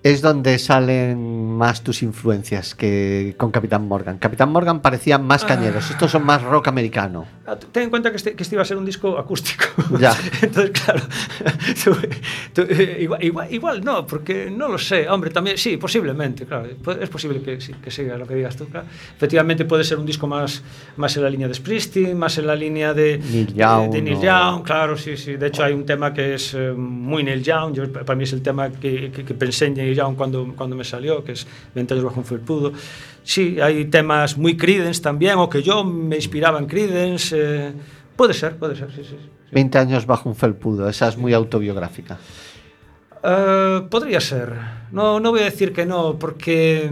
[0.04, 4.18] es donde salen más tus influencias que con Capitán Morgan.
[4.20, 5.48] Capitán Morgan parecían más ah.
[5.48, 7.26] cañeros, estos son más rock americano.
[7.46, 9.66] Ah, ten en cuenta que este, que este, iba a ser un disco acústico.
[10.00, 10.14] Ya.
[10.42, 11.02] Entonces, claro,
[11.84, 11.96] tú,
[12.54, 15.10] tú, eh, igual, igual, igual, no, porque no lo sé.
[15.10, 16.68] Hombre, también, sí, posiblemente, claro.
[17.00, 18.66] Es posible que, que siga lo que digas tú.
[18.66, 18.86] Claro.
[19.16, 20.62] Efectivamente puede ser un disco más,
[20.98, 23.92] más en la línea de Springsteen, más en la línea de Neil Young.
[23.92, 25.38] De, de Neil Young, claro, sí, sí.
[25.38, 27.74] De hecho, hay un tema que es eh, muy Neil Young.
[27.74, 30.84] Yo, para mí es el tema que, que, que pensé en Young cuando, cuando me
[30.84, 32.74] salió, que es 20 años bajo un felpudo.
[33.24, 37.36] Sí, hay temas muy Creedence también, o que yo me inspiraba en Creedence.
[37.38, 37.74] Eh,
[38.16, 39.30] puede ser, puede ser, sí, sí, sí.
[39.52, 42.18] 20 años bajo un felpudo, esa es muy autobiográfica.
[43.24, 44.54] Uh, podría ser.
[44.92, 46.90] No, no voy a decir que no, porque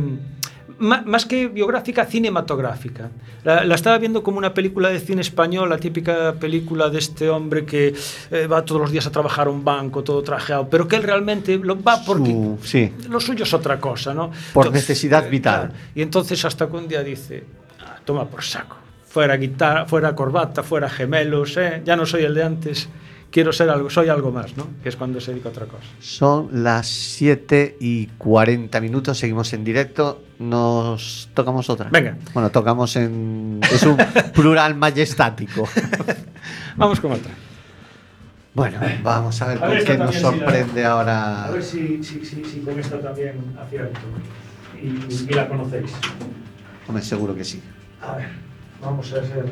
[0.79, 3.09] más que biográfica, cinematográfica.
[3.43, 7.29] La, la, estaba viendo como una película de cine español, la típica película de este
[7.29, 7.93] hombre que
[8.31, 11.03] eh, va todos los días a trabajar a un banco, todo trajeado, pero que él
[11.03, 12.93] realmente lo va porque Su, sí.
[13.09, 14.31] lo suyo es otra cosa, ¿no?
[14.53, 15.69] Por entonces, necesidad vital.
[15.69, 17.43] Claro, y entonces hasta que un día dice,
[17.79, 22.35] ah, toma por saco, fuera guitarra, fuera corbata, fuera gemelos, eh, ya no soy el
[22.35, 22.89] de antes
[23.35, 24.65] quiero ser algo, soy algo más, ¿no?
[24.81, 25.83] Que es cuando se dedica a otra cosa.
[25.99, 30.23] Son las 7 y 40 minutos, seguimos en directo.
[30.39, 31.89] Nos tocamos otra.
[31.91, 32.17] Venga.
[32.33, 33.59] Bueno, tocamos en.
[33.69, 33.97] Es un
[34.33, 35.67] plural majestático.
[36.77, 37.31] Vamos con otra.
[38.53, 41.43] Bueno, vamos a ver A ver, qué nos la- sorprende ahora.
[41.43, 43.99] A ver si, si, si, si con esta también acierto
[44.81, 45.91] y, y la conocéis.
[46.87, 47.61] Hombre, seguro que sí.
[48.01, 48.29] A ver,
[48.81, 49.43] vamos a hacer.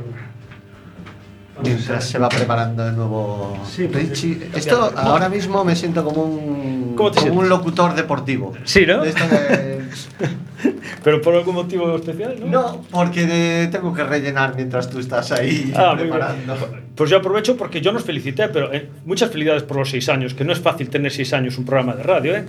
[1.61, 4.33] Mientras se va preparando de nuevo Sí, pues, Richie.
[4.35, 4.49] sí.
[4.55, 8.53] Esto ahora mismo me siento como un, ¿Cómo te como un locutor deportivo.
[8.63, 9.01] Sí, ¿no?
[9.03, 9.83] De esto de-
[11.03, 12.47] Pero por algún motivo especial, ¿no?
[12.47, 16.55] No, porque de- tengo que rellenar mientras tú estás ahí Ah, preparando.
[16.95, 20.33] Pues yo aprovecho porque yo nos felicité, pero eh, muchas felicidades por los seis años,
[20.33, 22.45] que no es fácil tener seis años un programa de radio, ¿eh?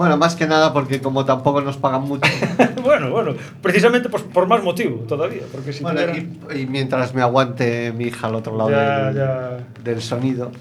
[0.00, 2.22] Bueno, más que nada porque como tampoco nos pagan mucho.
[2.82, 7.92] bueno, bueno, precisamente por más motivo todavía, porque si Bueno, y, y mientras me aguante
[7.92, 9.58] mi hija al otro lado Ya, del, ya.
[9.84, 10.52] del sonido.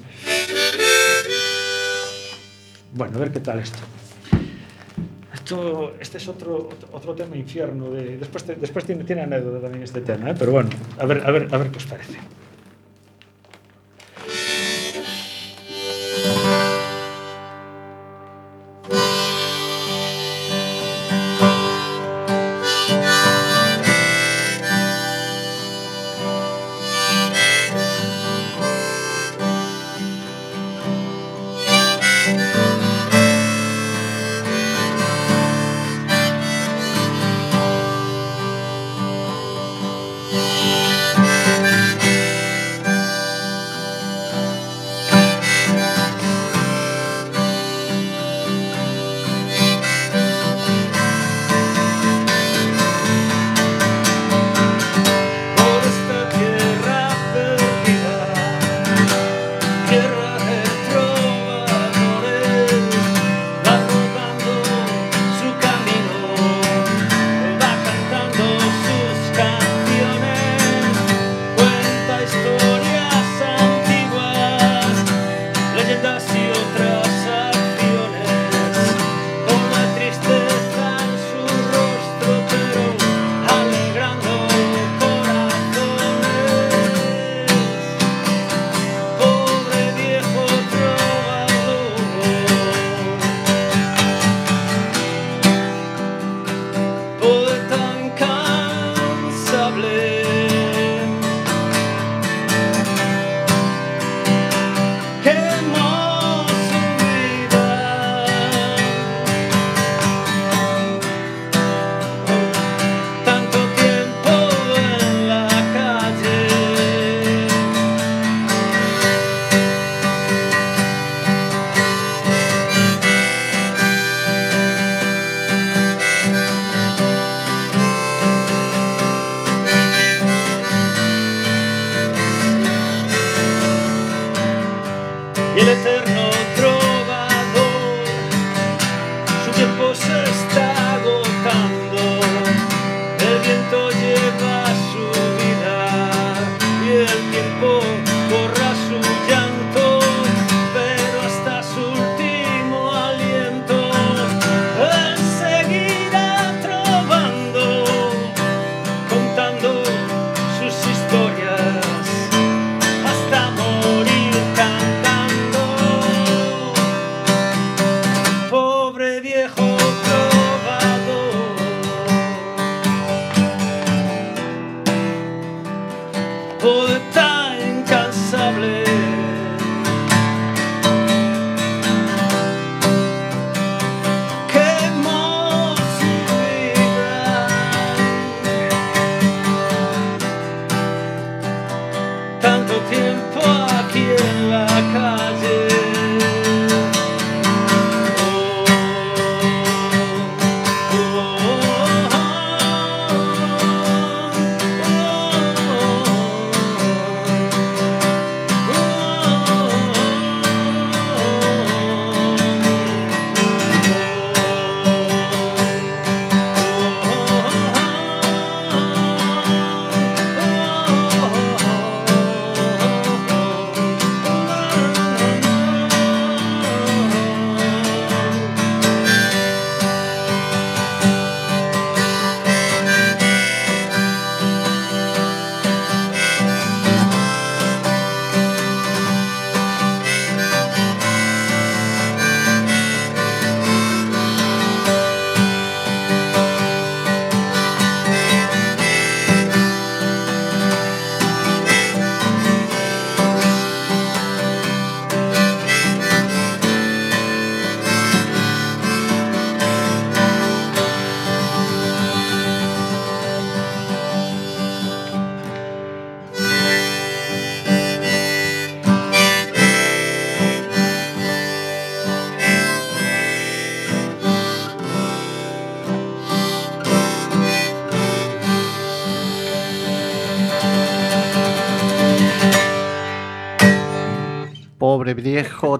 [2.94, 3.80] Bueno, a ver qué tal esto.
[5.34, 7.92] Esto, este es otro, otro, otro tema infierno.
[7.92, 10.36] De, después te- después tiene, tiene anécdota también este tema, ¿eh?
[10.38, 10.70] pero bueno,
[11.00, 12.18] a ver, a, ver, a ver qué os parece.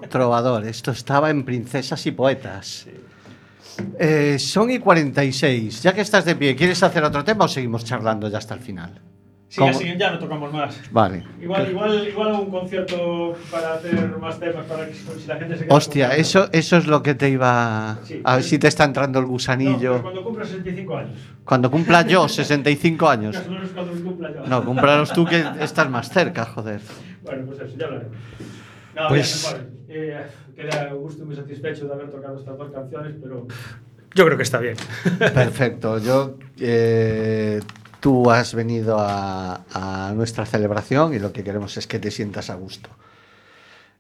[0.02, 0.66] Trovador.
[0.66, 2.88] Esto estaba en Princesas y Poetas.
[3.98, 5.84] Eh, son y 46.
[5.84, 8.60] Ya que estás de pie, ¿quieres hacer otro tema o seguimos charlando ya hasta el
[8.60, 9.02] final?
[9.48, 10.80] Sí, así ya no tocamos más.
[10.92, 11.24] Vale.
[11.42, 15.66] Igual, igual, igual un concierto para hacer más temas, para que si la gente se
[15.70, 17.98] Hostia, eso, eso es lo que te iba...
[18.04, 18.22] Sí.
[18.24, 19.92] A ver si te está entrando el No, gusanillo.
[19.94, 21.20] pues cuando cumpla 65 años.
[21.46, 23.36] Cuando cumpla yo 65 años.
[23.38, 24.46] Más o menos cuando cumpla yo.
[24.46, 26.82] No, cúmpralos tú que estás más cerca, joder.
[27.24, 28.16] Bueno, pues eso, ya hablaremos.
[29.00, 29.70] No, Pues- bien, vale.
[29.92, 30.26] Eh,
[30.56, 33.48] queda gusto y muy satisfecho de haber tocado estas dos canciones, pero
[34.14, 34.76] yo creo que está bien.
[35.18, 35.98] Perfecto.
[36.00, 37.60] Yo, eh,
[38.00, 42.50] tú has venido a, a nuestra celebración y lo que queremos es que te sientas
[42.50, 42.90] a gusto.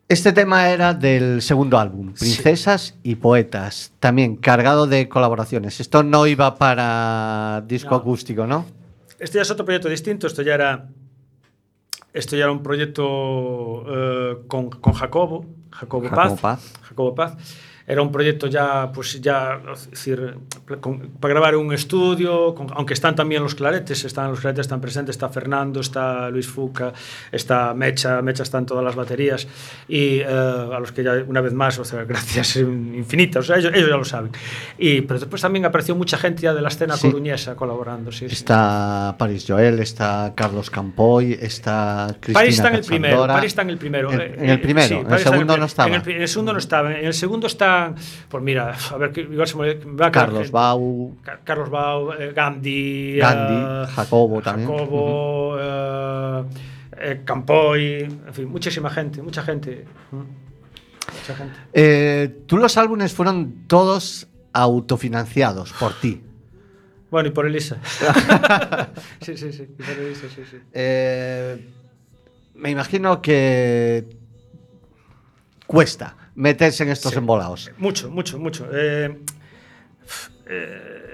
[0.07, 5.79] Este tema era del segundo álbum, Princesas y Poetas, también cargado de colaboraciones.
[5.79, 7.97] Esto no iba para disco No.
[7.97, 8.65] acústico, ¿no?
[9.19, 10.25] Este ya es otro proyecto distinto.
[10.25, 10.87] Esto ya era,
[12.13, 16.73] esto ya era un proyecto eh, con, con Jacobo, Jacobo, Jacobo Paz, Paz.
[16.87, 17.35] Jacobo Paz.
[17.91, 20.35] Era un proyecto ya, pues ya, es decir,
[20.79, 24.79] con- para grabar un estudio, con- aunque están también los claretes, están los claretes están
[24.79, 26.93] presentes, está Fernando, está Luis Fuca,
[27.31, 29.47] está Mecha, Mecha está en todas las baterías
[29.87, 33.57] y eh, a los que ya una vez más, o sea, gracias infinitas, o sea,
[33.57, 34.31] ellos, ellos ya lo saben.
[34.77, 37.07] Y, pero después también apareció mucha gente ya de la escena Sí.
[37.07, 38.35] coruñesa colaborando, sí, sí.
[38.35, 43.25] Está Paris Joel, está Carlos Campoy, está Cristina París está en el primero.
[43.25, 44.11] París está en el primero.
[44.13, 45.89] En- eh, en el eh, primero, sí, en el está segundo no estaba.
[45.89, 46.93] En el, en el segundo no estaba.
[46.99, 47.47] En el segundo
[47.79, 47.95] están.
[48.29, 50.51] Pues mira, a ver, igual se me va Carlos.
[50.51, 53.17] Bau, Ca- Carlos Bau, eh, Gandhi.
[53.17, 54.69] Gandhi, eh, Jacobo también.
[54.69, 56.43] Jacobo, eh,
[57.01, 58.03] eh, Campoy.
[58.03, 59.85] En fin, muchísima gente, mucha gente.
[60.11, 61.55] Mucha gente.
[61.73, 66.21] Eh, tú los álbumes fueron todos autofinanciados por ti.
[67.11, 67.77] Bueno, y por Elisa.
[69.21, 69.63] sí, sí, sí.
[69.63, 70.57] Y por Elisa, sí, sí.
[70.73, 71.67] Eh,
[72.53, 74.05] me imagino que
[75.65, 77.17] cuesta meterse en estos Sí.
[77.17, 77.69] embolados.
[77.77, 78.65] Mucho, mucho, mucho.
[78.71, 79.19] Eh,
[80.47, 81.08] eh,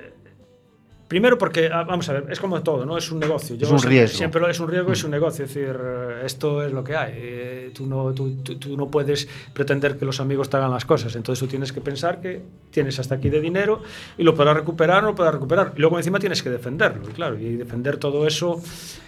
[1.07, 2.97] primero porque, ah, vamos a ver, es como todo, ¿no?
[2.97, 3.55] Es un negocio.
[3.59, 4.17] Es un riesgo.
[4.17, 5.45] Siempre es un riesgo, es un negocio.
[5.45, 7.13] Es decir, eh, esto es lo que hay.
[7.15, 10.85] Eh, tú, no, tú, tú- tú no puedes pretender que los amigos te hagan las
[10.85, 11.15] cosas.
[11.15, 12.41] Entonces tú tienes que pensar que
[12.71, 13.81] tienes hasta aquí de dinero
[14.17, 15.73] y lo podrás recuperar o no lo podrás recuperar.
[15.75, 17.09] Y luego encima tienes que defenderlo.
[17.09, 18.61] Y claro, y defender todo eso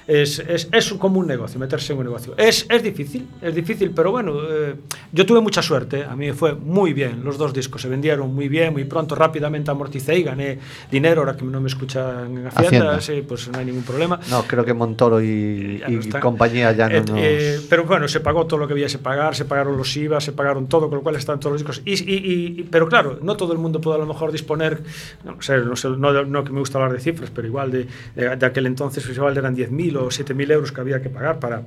[0.07, 2.33] es, es, es como un negocio, meterse en un negocio.
[2.37, 4.75] Es, es difícil, es difícil, pero bueno, eh,
[5.11, 6.05] yo tuve mucha suerte.
[6.05, 7.23] A mí me fue muy bien.
[7.25, 11.21] Los dos discos se vendieron muy bien, muy pronto, rápidamente amorticé y gané dinero.
[11.21, 13.01] Ahora que no me escuchan en Hacienda, Hacienda.
[13.01, 14.19] sí, pues no hay ningún problema.
[14.29, 16.21] No, creo que Montoro y, Ya no y están.
[16.21, 17.17] compañía ya no Eh, nos...
[17.19, 20.19] eh, pero bueno, se pagó todo lo que había que pagar, se pagaron los IVA,
[20.19, 21.81] se pagaron todo, con lo cual están todos los discos.
[21.85, 24.81] Y, y- y- pero claro, no todo el mundo puede a lo mejor disponer,
[25.23, 27.88] no sé, no, sé, no, no que me gusta hablar de cifras, pero igual de,
[28.15, 31.39] de, de aquel entonces pues igual eran 10.000 o 7.000 euros que había que pagar
[31.39, 31.63] para...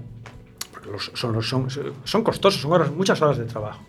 [0.91, 1.69] Los- son, son,
[2.05, 3.83] son costosos, son horas, muchas horas de trabajo.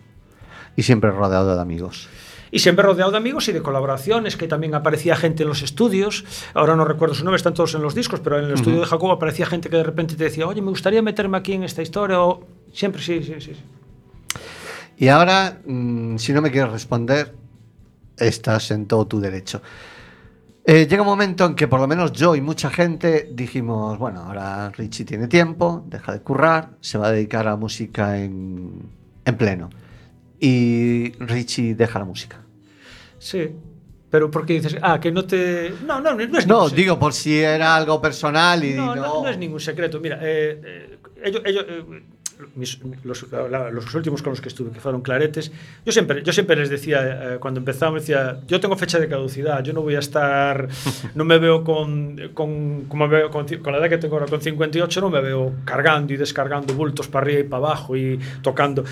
[0.75, 2.07] Y siempre rodeado de amigos.
[2.51, 6.25] Y siempre rodeado de amigos y de colaboraciones, que también aparecía gente en los estudios.
[6.53, 8.85] Ahora no recuerdo su nombre, están todos en los discos, pero en el estudio de
[8.85, 11.81] Jacobo aparecía gente que de repente te decía, oye, me gustaría meterme aquí en esta
[11.81, 12.21] historia.
[12.21, 12.45] O...
[12.73, 13.53] Siempre, sí, sí, sí.
[13.53, 13.61] sí.
[14.97, 17.33] Y ahora, mm, si no me quieres responder,
[18.17, 19.61] estás en todo tu derecho.
[20.63, 24.21] Eh, llega un momento en que por lo menos yo y mucha gente dijimos, bueno,
[24.21, 28.83] ahora Richie tiene tiempo, deja de currar, se va a dedicar a la música en,
[29.25, 29.71] en pleno.
[30.39, 32.40] Y Richie deja la música.
[33.21, 33.51] Sí.
[34.09, 35.71] Pero porque dices, ah, que no te.
[35.85, 39.23] No, no, no es No, digo por si era algo personal y no, no, no,
[39.23, 39.99] no es ningún secreto.
[40.01, 41.83] Mira, eh, eh, ellos, ellos, eh,
[42.55, 45.51] mis- los, la- los últimos con los que estuve, que fueron claretes,
[45.85, 49.63] yo siempre, yo siempre les decía, eh, cuando empezamos, decía, yo tengo fecha de caducidad,
[49.63, 50.67] yo no voy a estar,
[51.15, 54.41] no me veo con, con, como veo con, con la edad que tengo ahora, con
[54.41, 58.83] 58, no me veo cargando y descargando bultos para arriba y para abajo y tocando.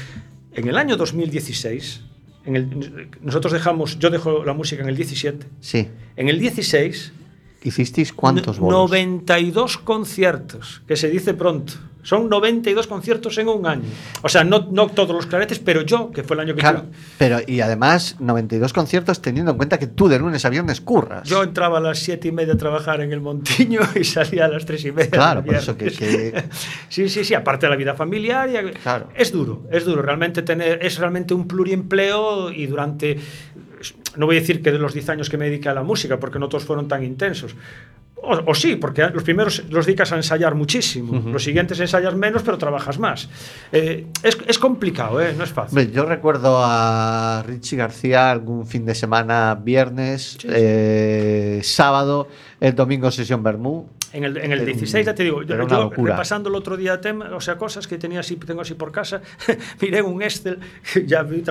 [0.53, 2.03] En el año 2016,
[2.45, 5.87] en el, nosotros dejamos, yo dejo la música en el 17, Sí.
[6.15, 7.13] en el 16
[7.61, 8.89] ¿Hicisteis cuántos bolos?
[8.89, 11.73] 92 conciertos, que se dice pronto.
[12.01, 13.83] Son 92 conciertos en un año.
[14.21, 16.85] O sea, no, no todos los claretes, pero yo, que fue el año que Claro,
[17.17, 21.27] pero y además 92 conciertos teniendo en cuenta que tú de lunes a viernes curras.
[21.27, 24.47] yo entraba a las 7 y media a trabajar en el Montiño y salía a
[24.47, 25.11] las 3 y media.
[25.11, 26.43] Claro, por eso que- que-
[26.89, 28.49] sí, sí, sí, aparte de la vida familiar.
[28.49, 29.09] y- Claro.
[29.13, 30.01] Es duro, es duro.
[30.01, 33.17] Realmente tener, es realmente un pluriempleo y durante,
[34.15, 36.17] no voy a decir que de los 10 años que me dediqué a la música,
[36.17, 37.55] porque no todos fueron tan intensos.
[38.21, 42.43] O, o sí, porque los primeros los dedicas a ensayar muchísimo, los siguientes ensayas menos,
[42.43, 43.29] pero trabajas más.
[43.71, 45.33] Eh, es, es complicado, ¿eh?
[45.37, 45.91] no es fácil.
[45.91, 50.47] Yo recuerdo a Richie García algún fin de semana, viernes, Sí, sí.
[50.51, 52.27] eh, sábado,
[52.59, 53.87] el domingo sesión Bermú.
[54.13, 56.99] En el, en el Era 16, ya te digo, yo, yo repasando el otro día
[56.99, 59.21] tema, o sea, cosas que tenía así, tengo así por casa,
[59.81, 60.59] miré un Excel,
[61.05, 61.43] ya vi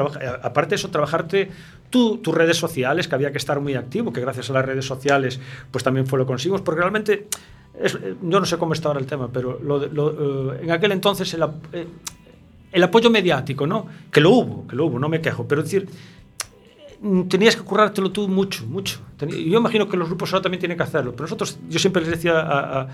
[0.42, 1.50] aparte de eso, trabajarte
[1.90, 4.84] tú, tus redes sociales, que había que estar muy activo, que gracias a las redes
[4.84, 5.40] sociales,
[5.70, 7.28] pues también fue lo conseguimos, porque realmente,
[7.80, 10.70] es- eh, yo no sé cómo está ahora el tema, pero lo lo, eh, en
[10.72, 11.86] aquel entonces el, eh,
[12.72, 13.86] el apoyo mediático, ¿no?
[14.10, 15.88] Que lo hubo, que lo hubo, no me quejo, pero es decir,
[17.28, 18.98] tenías que currártelo tú mucho, mucho.
[19.20, 22.10] Yo imagino que los grupos ahora también tienen que hacerlo, pero nosotros, yo siempre les
[22.10, 22.88] decía a, a-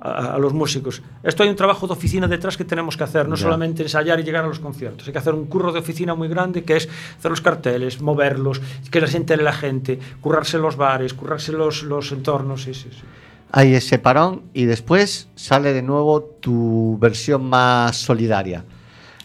[0.00, 3.28] a- a los músicos, esto hay un trabajo de oficina detrás que tenemos que hacer,
[3.28, 6.14] no solamente ensayar y llegar a los conciertos, hay que hacer un curro de oficina
[6.14, 6.88] muy grande que es
[7.18, 8.60] hacer los carteles, moverlos,
[8.92, 13.00] que la gente la gente, currarse los bares, currarse los, los entornos, sí, sí, sí.
[13.50, 18.64] Hay ese parón y después sale de nuevo tu versión más solidaria.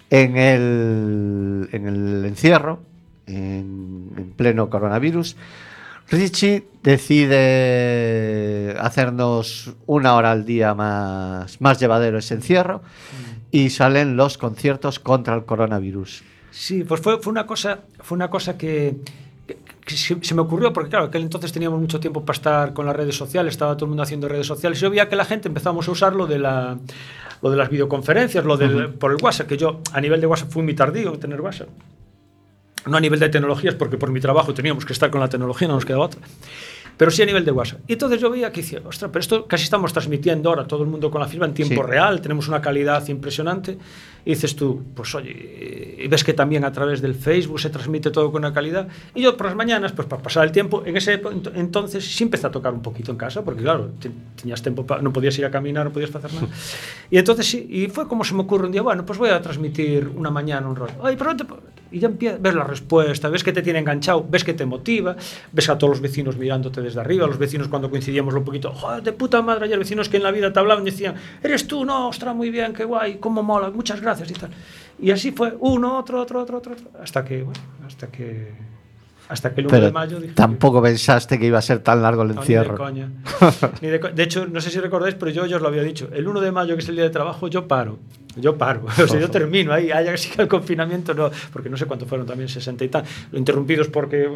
[0.10, 2.80] En el, en el encierro,
[3.28, 5.36] en, en pleno coronavirus,
[6.10, 6.66] Richie
[7.54, 12.82] decide hacernos una hora al día más, más llevadero ese encierro
[13.52, 16.24] y salen los conciertos contra el coronavirus.
[16.52, 18.96] Sí, pues fue, fue una cosa, fue una cosa que,
[19.48, 22.74] que- que se, se me ocurrió, porque claro, aquel entonces teníamos mucho tiempo para estar
[22.74, 24.80] con las redes sociales, estaba todo el mundo haciendo redes sociales.
[24.80, 26.78] Yo veía que la gente empezamos a usar lo de, la,
[27.42, 30.50] lo de las videoconferencias, lo del, por el WhatsApp, que yo a nivel de WhatsApp
[30.52, 31.68] fui muy tardío en tener WhatsApp.
[32.86, 35.68] No a nivel de tecnologías, porque por mi trabajo teníamos que estar con la tecnología,
[35.68, 36.22] no nos quedaba otra.
[36.96, 37.80] Pero sí a nivel de WhatsApp.
[37.88, 40.90] Y entonces yo veía que decía, ostras, pero esto casi estamos transmitiendo ahora todo el
[40.90, 41.90] mundo con la fibra en tiempo Sí.
[41.90, 43.80] real, tenemos una calidad impresionante.
[44.26, 48.12] Y dices tú, pues oye, y ves que también a través del Facebook se transmite
[48.12, 48.88] todo con una calidad.
[49.16, 52.24] Y yo por las mañanas, pues para pasar el tiempo, en ese ent- entonces sí
[52.26, 55.38] empecé a tocar un poquito en casa, porque claro, te- tenías tiempo, pa- no podías
[55.40, 56.48] ir a caminar, no podías hacer nada.
[57.10, 59.42] Y entonces sí, y fue como se me ocurre un día, bueno, pues voy a
[59.42, 60.94] transmitir una mañana un rollo.
[61.04, 61.46] Ay, pero no te
[61.94, 65.16] y ya empiezas, ves la respuesta, ves que te tiene enganchado, ves que te motiva,
[65.52, 69.04] ves a todos los vecinos mirándote desde arriba, los vecinos cuando coincidíamos un poquito, joder,
[69.04, 71.14] de puta madre, ayer vecinos que en la vida te hablaban y decían,
[71.44, 74.50] eres tú, no, ostras, muy bien, qué guay, cómo mola, muchas gracias y tal.
[75.00, 78.54] Y así fue, uno, otro, otro, otro, otro, otro, hasta que, bueno, hasta que,
[79.30, 82.02] hasta que el 1 Pero de mayo dije, tampoco pensaste que iba a ser tan
[82.02, 82.76] largo el no, ni de encierro.
[82.78, 83.10] coña.
[83.82, 86.10] Ni de, de hecho, no sé si recordáis, pero yo ya os lo había dicho.
[86.12, 88.00] El 1 de mayo, que es el día de trabajo, yo paro.
[88.36, 88.86] Yo paro.
[89.04, 89.92] O sea, yo termino ahí.
[89.92, 91.30] Haya que siga el confinamiento, no.
[91.52, 93.04] Porque no sé cuánto fueron también, 60 y tal.
[93.32, 94.30] Lo interrumpidos porque,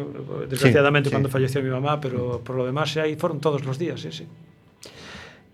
[0.48, 1.12] desgraciadamente, sí.
[1.12, 4.26] cuando falleció mi mamá, pero por lo demás, ahí fueron todos los días, sí, sí.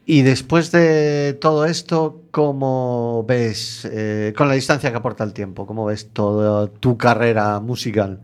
[0.07, 5.67] Y después de todo esto, ¿cómo ves, eh, con la distancia que aporta el tiempo,
[5.67, 8.21] cómo ves toda tu carrera musical?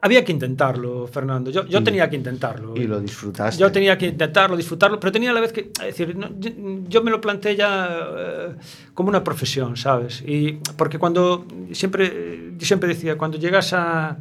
[0.00, 1.50] Había que intentarlo, Fernando.
[1.50, 2.76] Yo, yo tenía que intentarlo.
[2.76, 3.60] Y lo disfrutaste.
[3.60, 6.50] Yo tenía que intentarlo, disfrutarlo, pero tenía a la vez que, es decir, no, yo,
[6.88, 8.54] yo me lo planteé ya eh,
[8.94, 10.22] como una profesión, ¿sabes?
[10.24, 14.16] Y porque cuando siempre, yo siempre decía, cuando llegas a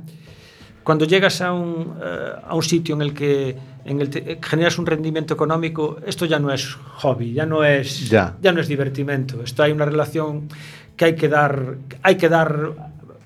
[0.84, 4.80] cuando llegas a un, eh, a un sitio en el que en el te- generas
[4.80, 8.36] un rendimiento económico, esto ya no es hobby, ya no es Ya.
[8.42, 9.44] no es divertimento.
[9.44, 10.48] Esto hay una relación
[10.96, 12.74] que hay que dar, hay que dar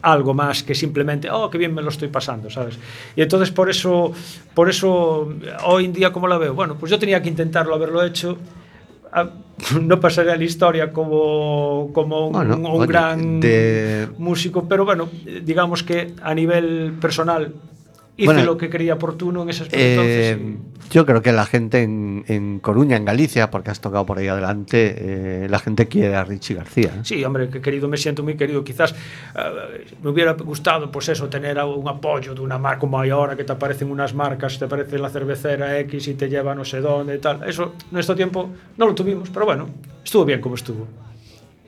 [0.01, 2.77] algo más que simplemente, oh, qué bien me lo estoy pasando, ¿sabes?
[3.15, 4.11] Y entonces por eso,
[4.53, 5.29] por eso
[5.65, 6.53] hoy en día, ¿cómo la veo?
[6.53, 8.37] Bueno, pues yo tenía que intentarlo haberlo hecho.
[9.13, 9.29] Ah,
[9.81, 15.07] No pasaré a la historia como, como un, Bueno, un gran de- músico, pero bueno,
[15.43, 17.53] digamos que a nivel personal
[18.23, 20.01] hice Bueno, lo que creía oportuno en ese aspecto.
[20.01, 24.05] Eh, entonces, yo creo que la gente en, en Coruña, en Galicia, porque has tocado
[24.05, 26.89] por ahí adelante, eh, la gente quiere a Richie García.
[26.97, 27.01] ¿eh?
[27.03, 28.63] Sí, hombre, que querido, me siento muy querido.
[28.63, 33.09] Quizás eh, me hubiera gustado, pues eso, tener un apoyo de una marca como hay
[33.09, 36.65] ahora, que te aparecen unas marcas, te aparece la cervecera X y te lleva no
[36.65, 37.47] sé dónde y tal.
[37.47, 39.69] Eso, en nuestro tiempo, no lo tuvimos, pero bueno,
[40.03, 40.87] estuvo bien como estuvo.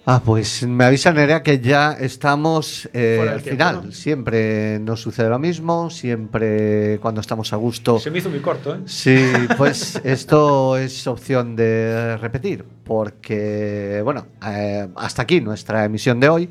[0.06, 3.86] Ah, pues me avisa Nerea que ya estamos eh, al tiempo, final.
[3.86, 3.92] ¿no?
[3.94, 8.00] Siempre nos sucede lo mismo, siempre cuando estamos a gusto.
[8.00, 8.80] Se me hizo muy corto, ¿eh?
[8.86, 16.28] Sí, pues esto es opción de repetir, porque, bueno, eh, hasta aquí nuestra emisión de
[16.28, 16.50] hoy.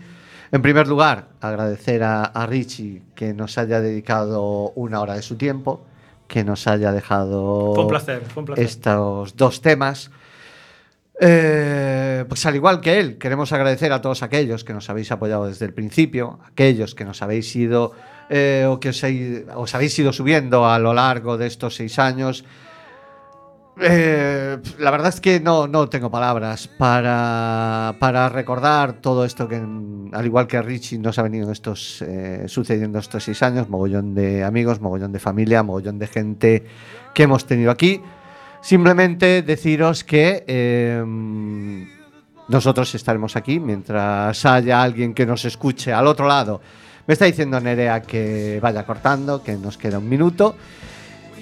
[0.51, 5.37] En primer lugar, agradecer a, a Richie que nos haya dedicado una hora de su
[5.37, 5.85] tiempo,
[6.27, 8.65] que nos haya dejado Fue un placer, fue un placer.
[8.65, 10.11] estos dos temas.
[11.25, 15.47] Eh, pues al igual que él, queremos agradecer a todos aquellos que nos habéis apoyado
[15.47, 17.93] desde el principio, aquellos que nos habéis ido
[18.29, 22.45] eh, o que os, habéis ido subiendo a lo largo de estos seis años.
[23.81, 29.63] Eh, la verdad es que no, no tengo palabras para, para recordar todo esto que,
[30.13, 32.05] al igual que Richie, nos ha venido estos,
[32.47, 36.67] sucediendo estos seis años, mogollón de amigos, mogollón de familia, mogollón de gente
[37.15, 38.03] que hemos tenido aquí.
[38.63, 41.05] Simplemente deciros que eh,
[42.49, 46.61] nosotros estaremos aquí mientras haya alguien que nos escuche al otro lado.
[47.07, 50.57] Me está diciendo Nerea que vaya cortando, que nos queda un minuto.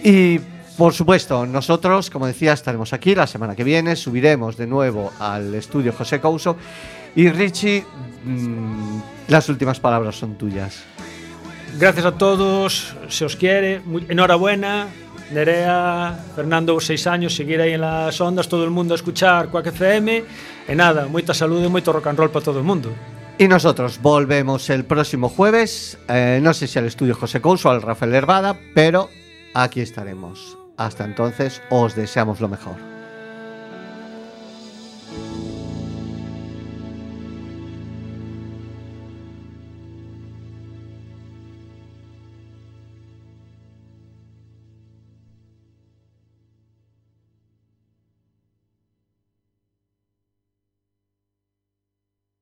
[0.02, 0.40] Y
[0.80, 5.54] Por supuesto, nosotros, como decía, estaremos aquí la semana que viene, subiremos de nuevo al
[5.54, 6.56] estudio José Couso.
[7.14, 7.84] Y Richie,
[8.24, 8.98] mmm,
[9.28, 10.82] las últimas palabras son tuyas.
[11.78, 14.86] Gracias a todos, se os quiere, enhorabuena.
[15.30, 19.68] Nerea, Fernando, seis años, seguir aí en las ondas, todo o mundo a escuchar Quack
[19.68, 20.24] FM,
[20.66, 22.90] e nada, moita saúde e moito rock and roll para todo o mundo.
[23.38, 27.72] Y nosotros volvemos el próximo jueves, eh, no sé si al estudio José Couso o
[27.72, 29.08] al Rafael Hervada, pero
[29.54, 30.58] aquí estaremos.
[30.76, 32.99] Hasta entonces, os deseamos lo mejor.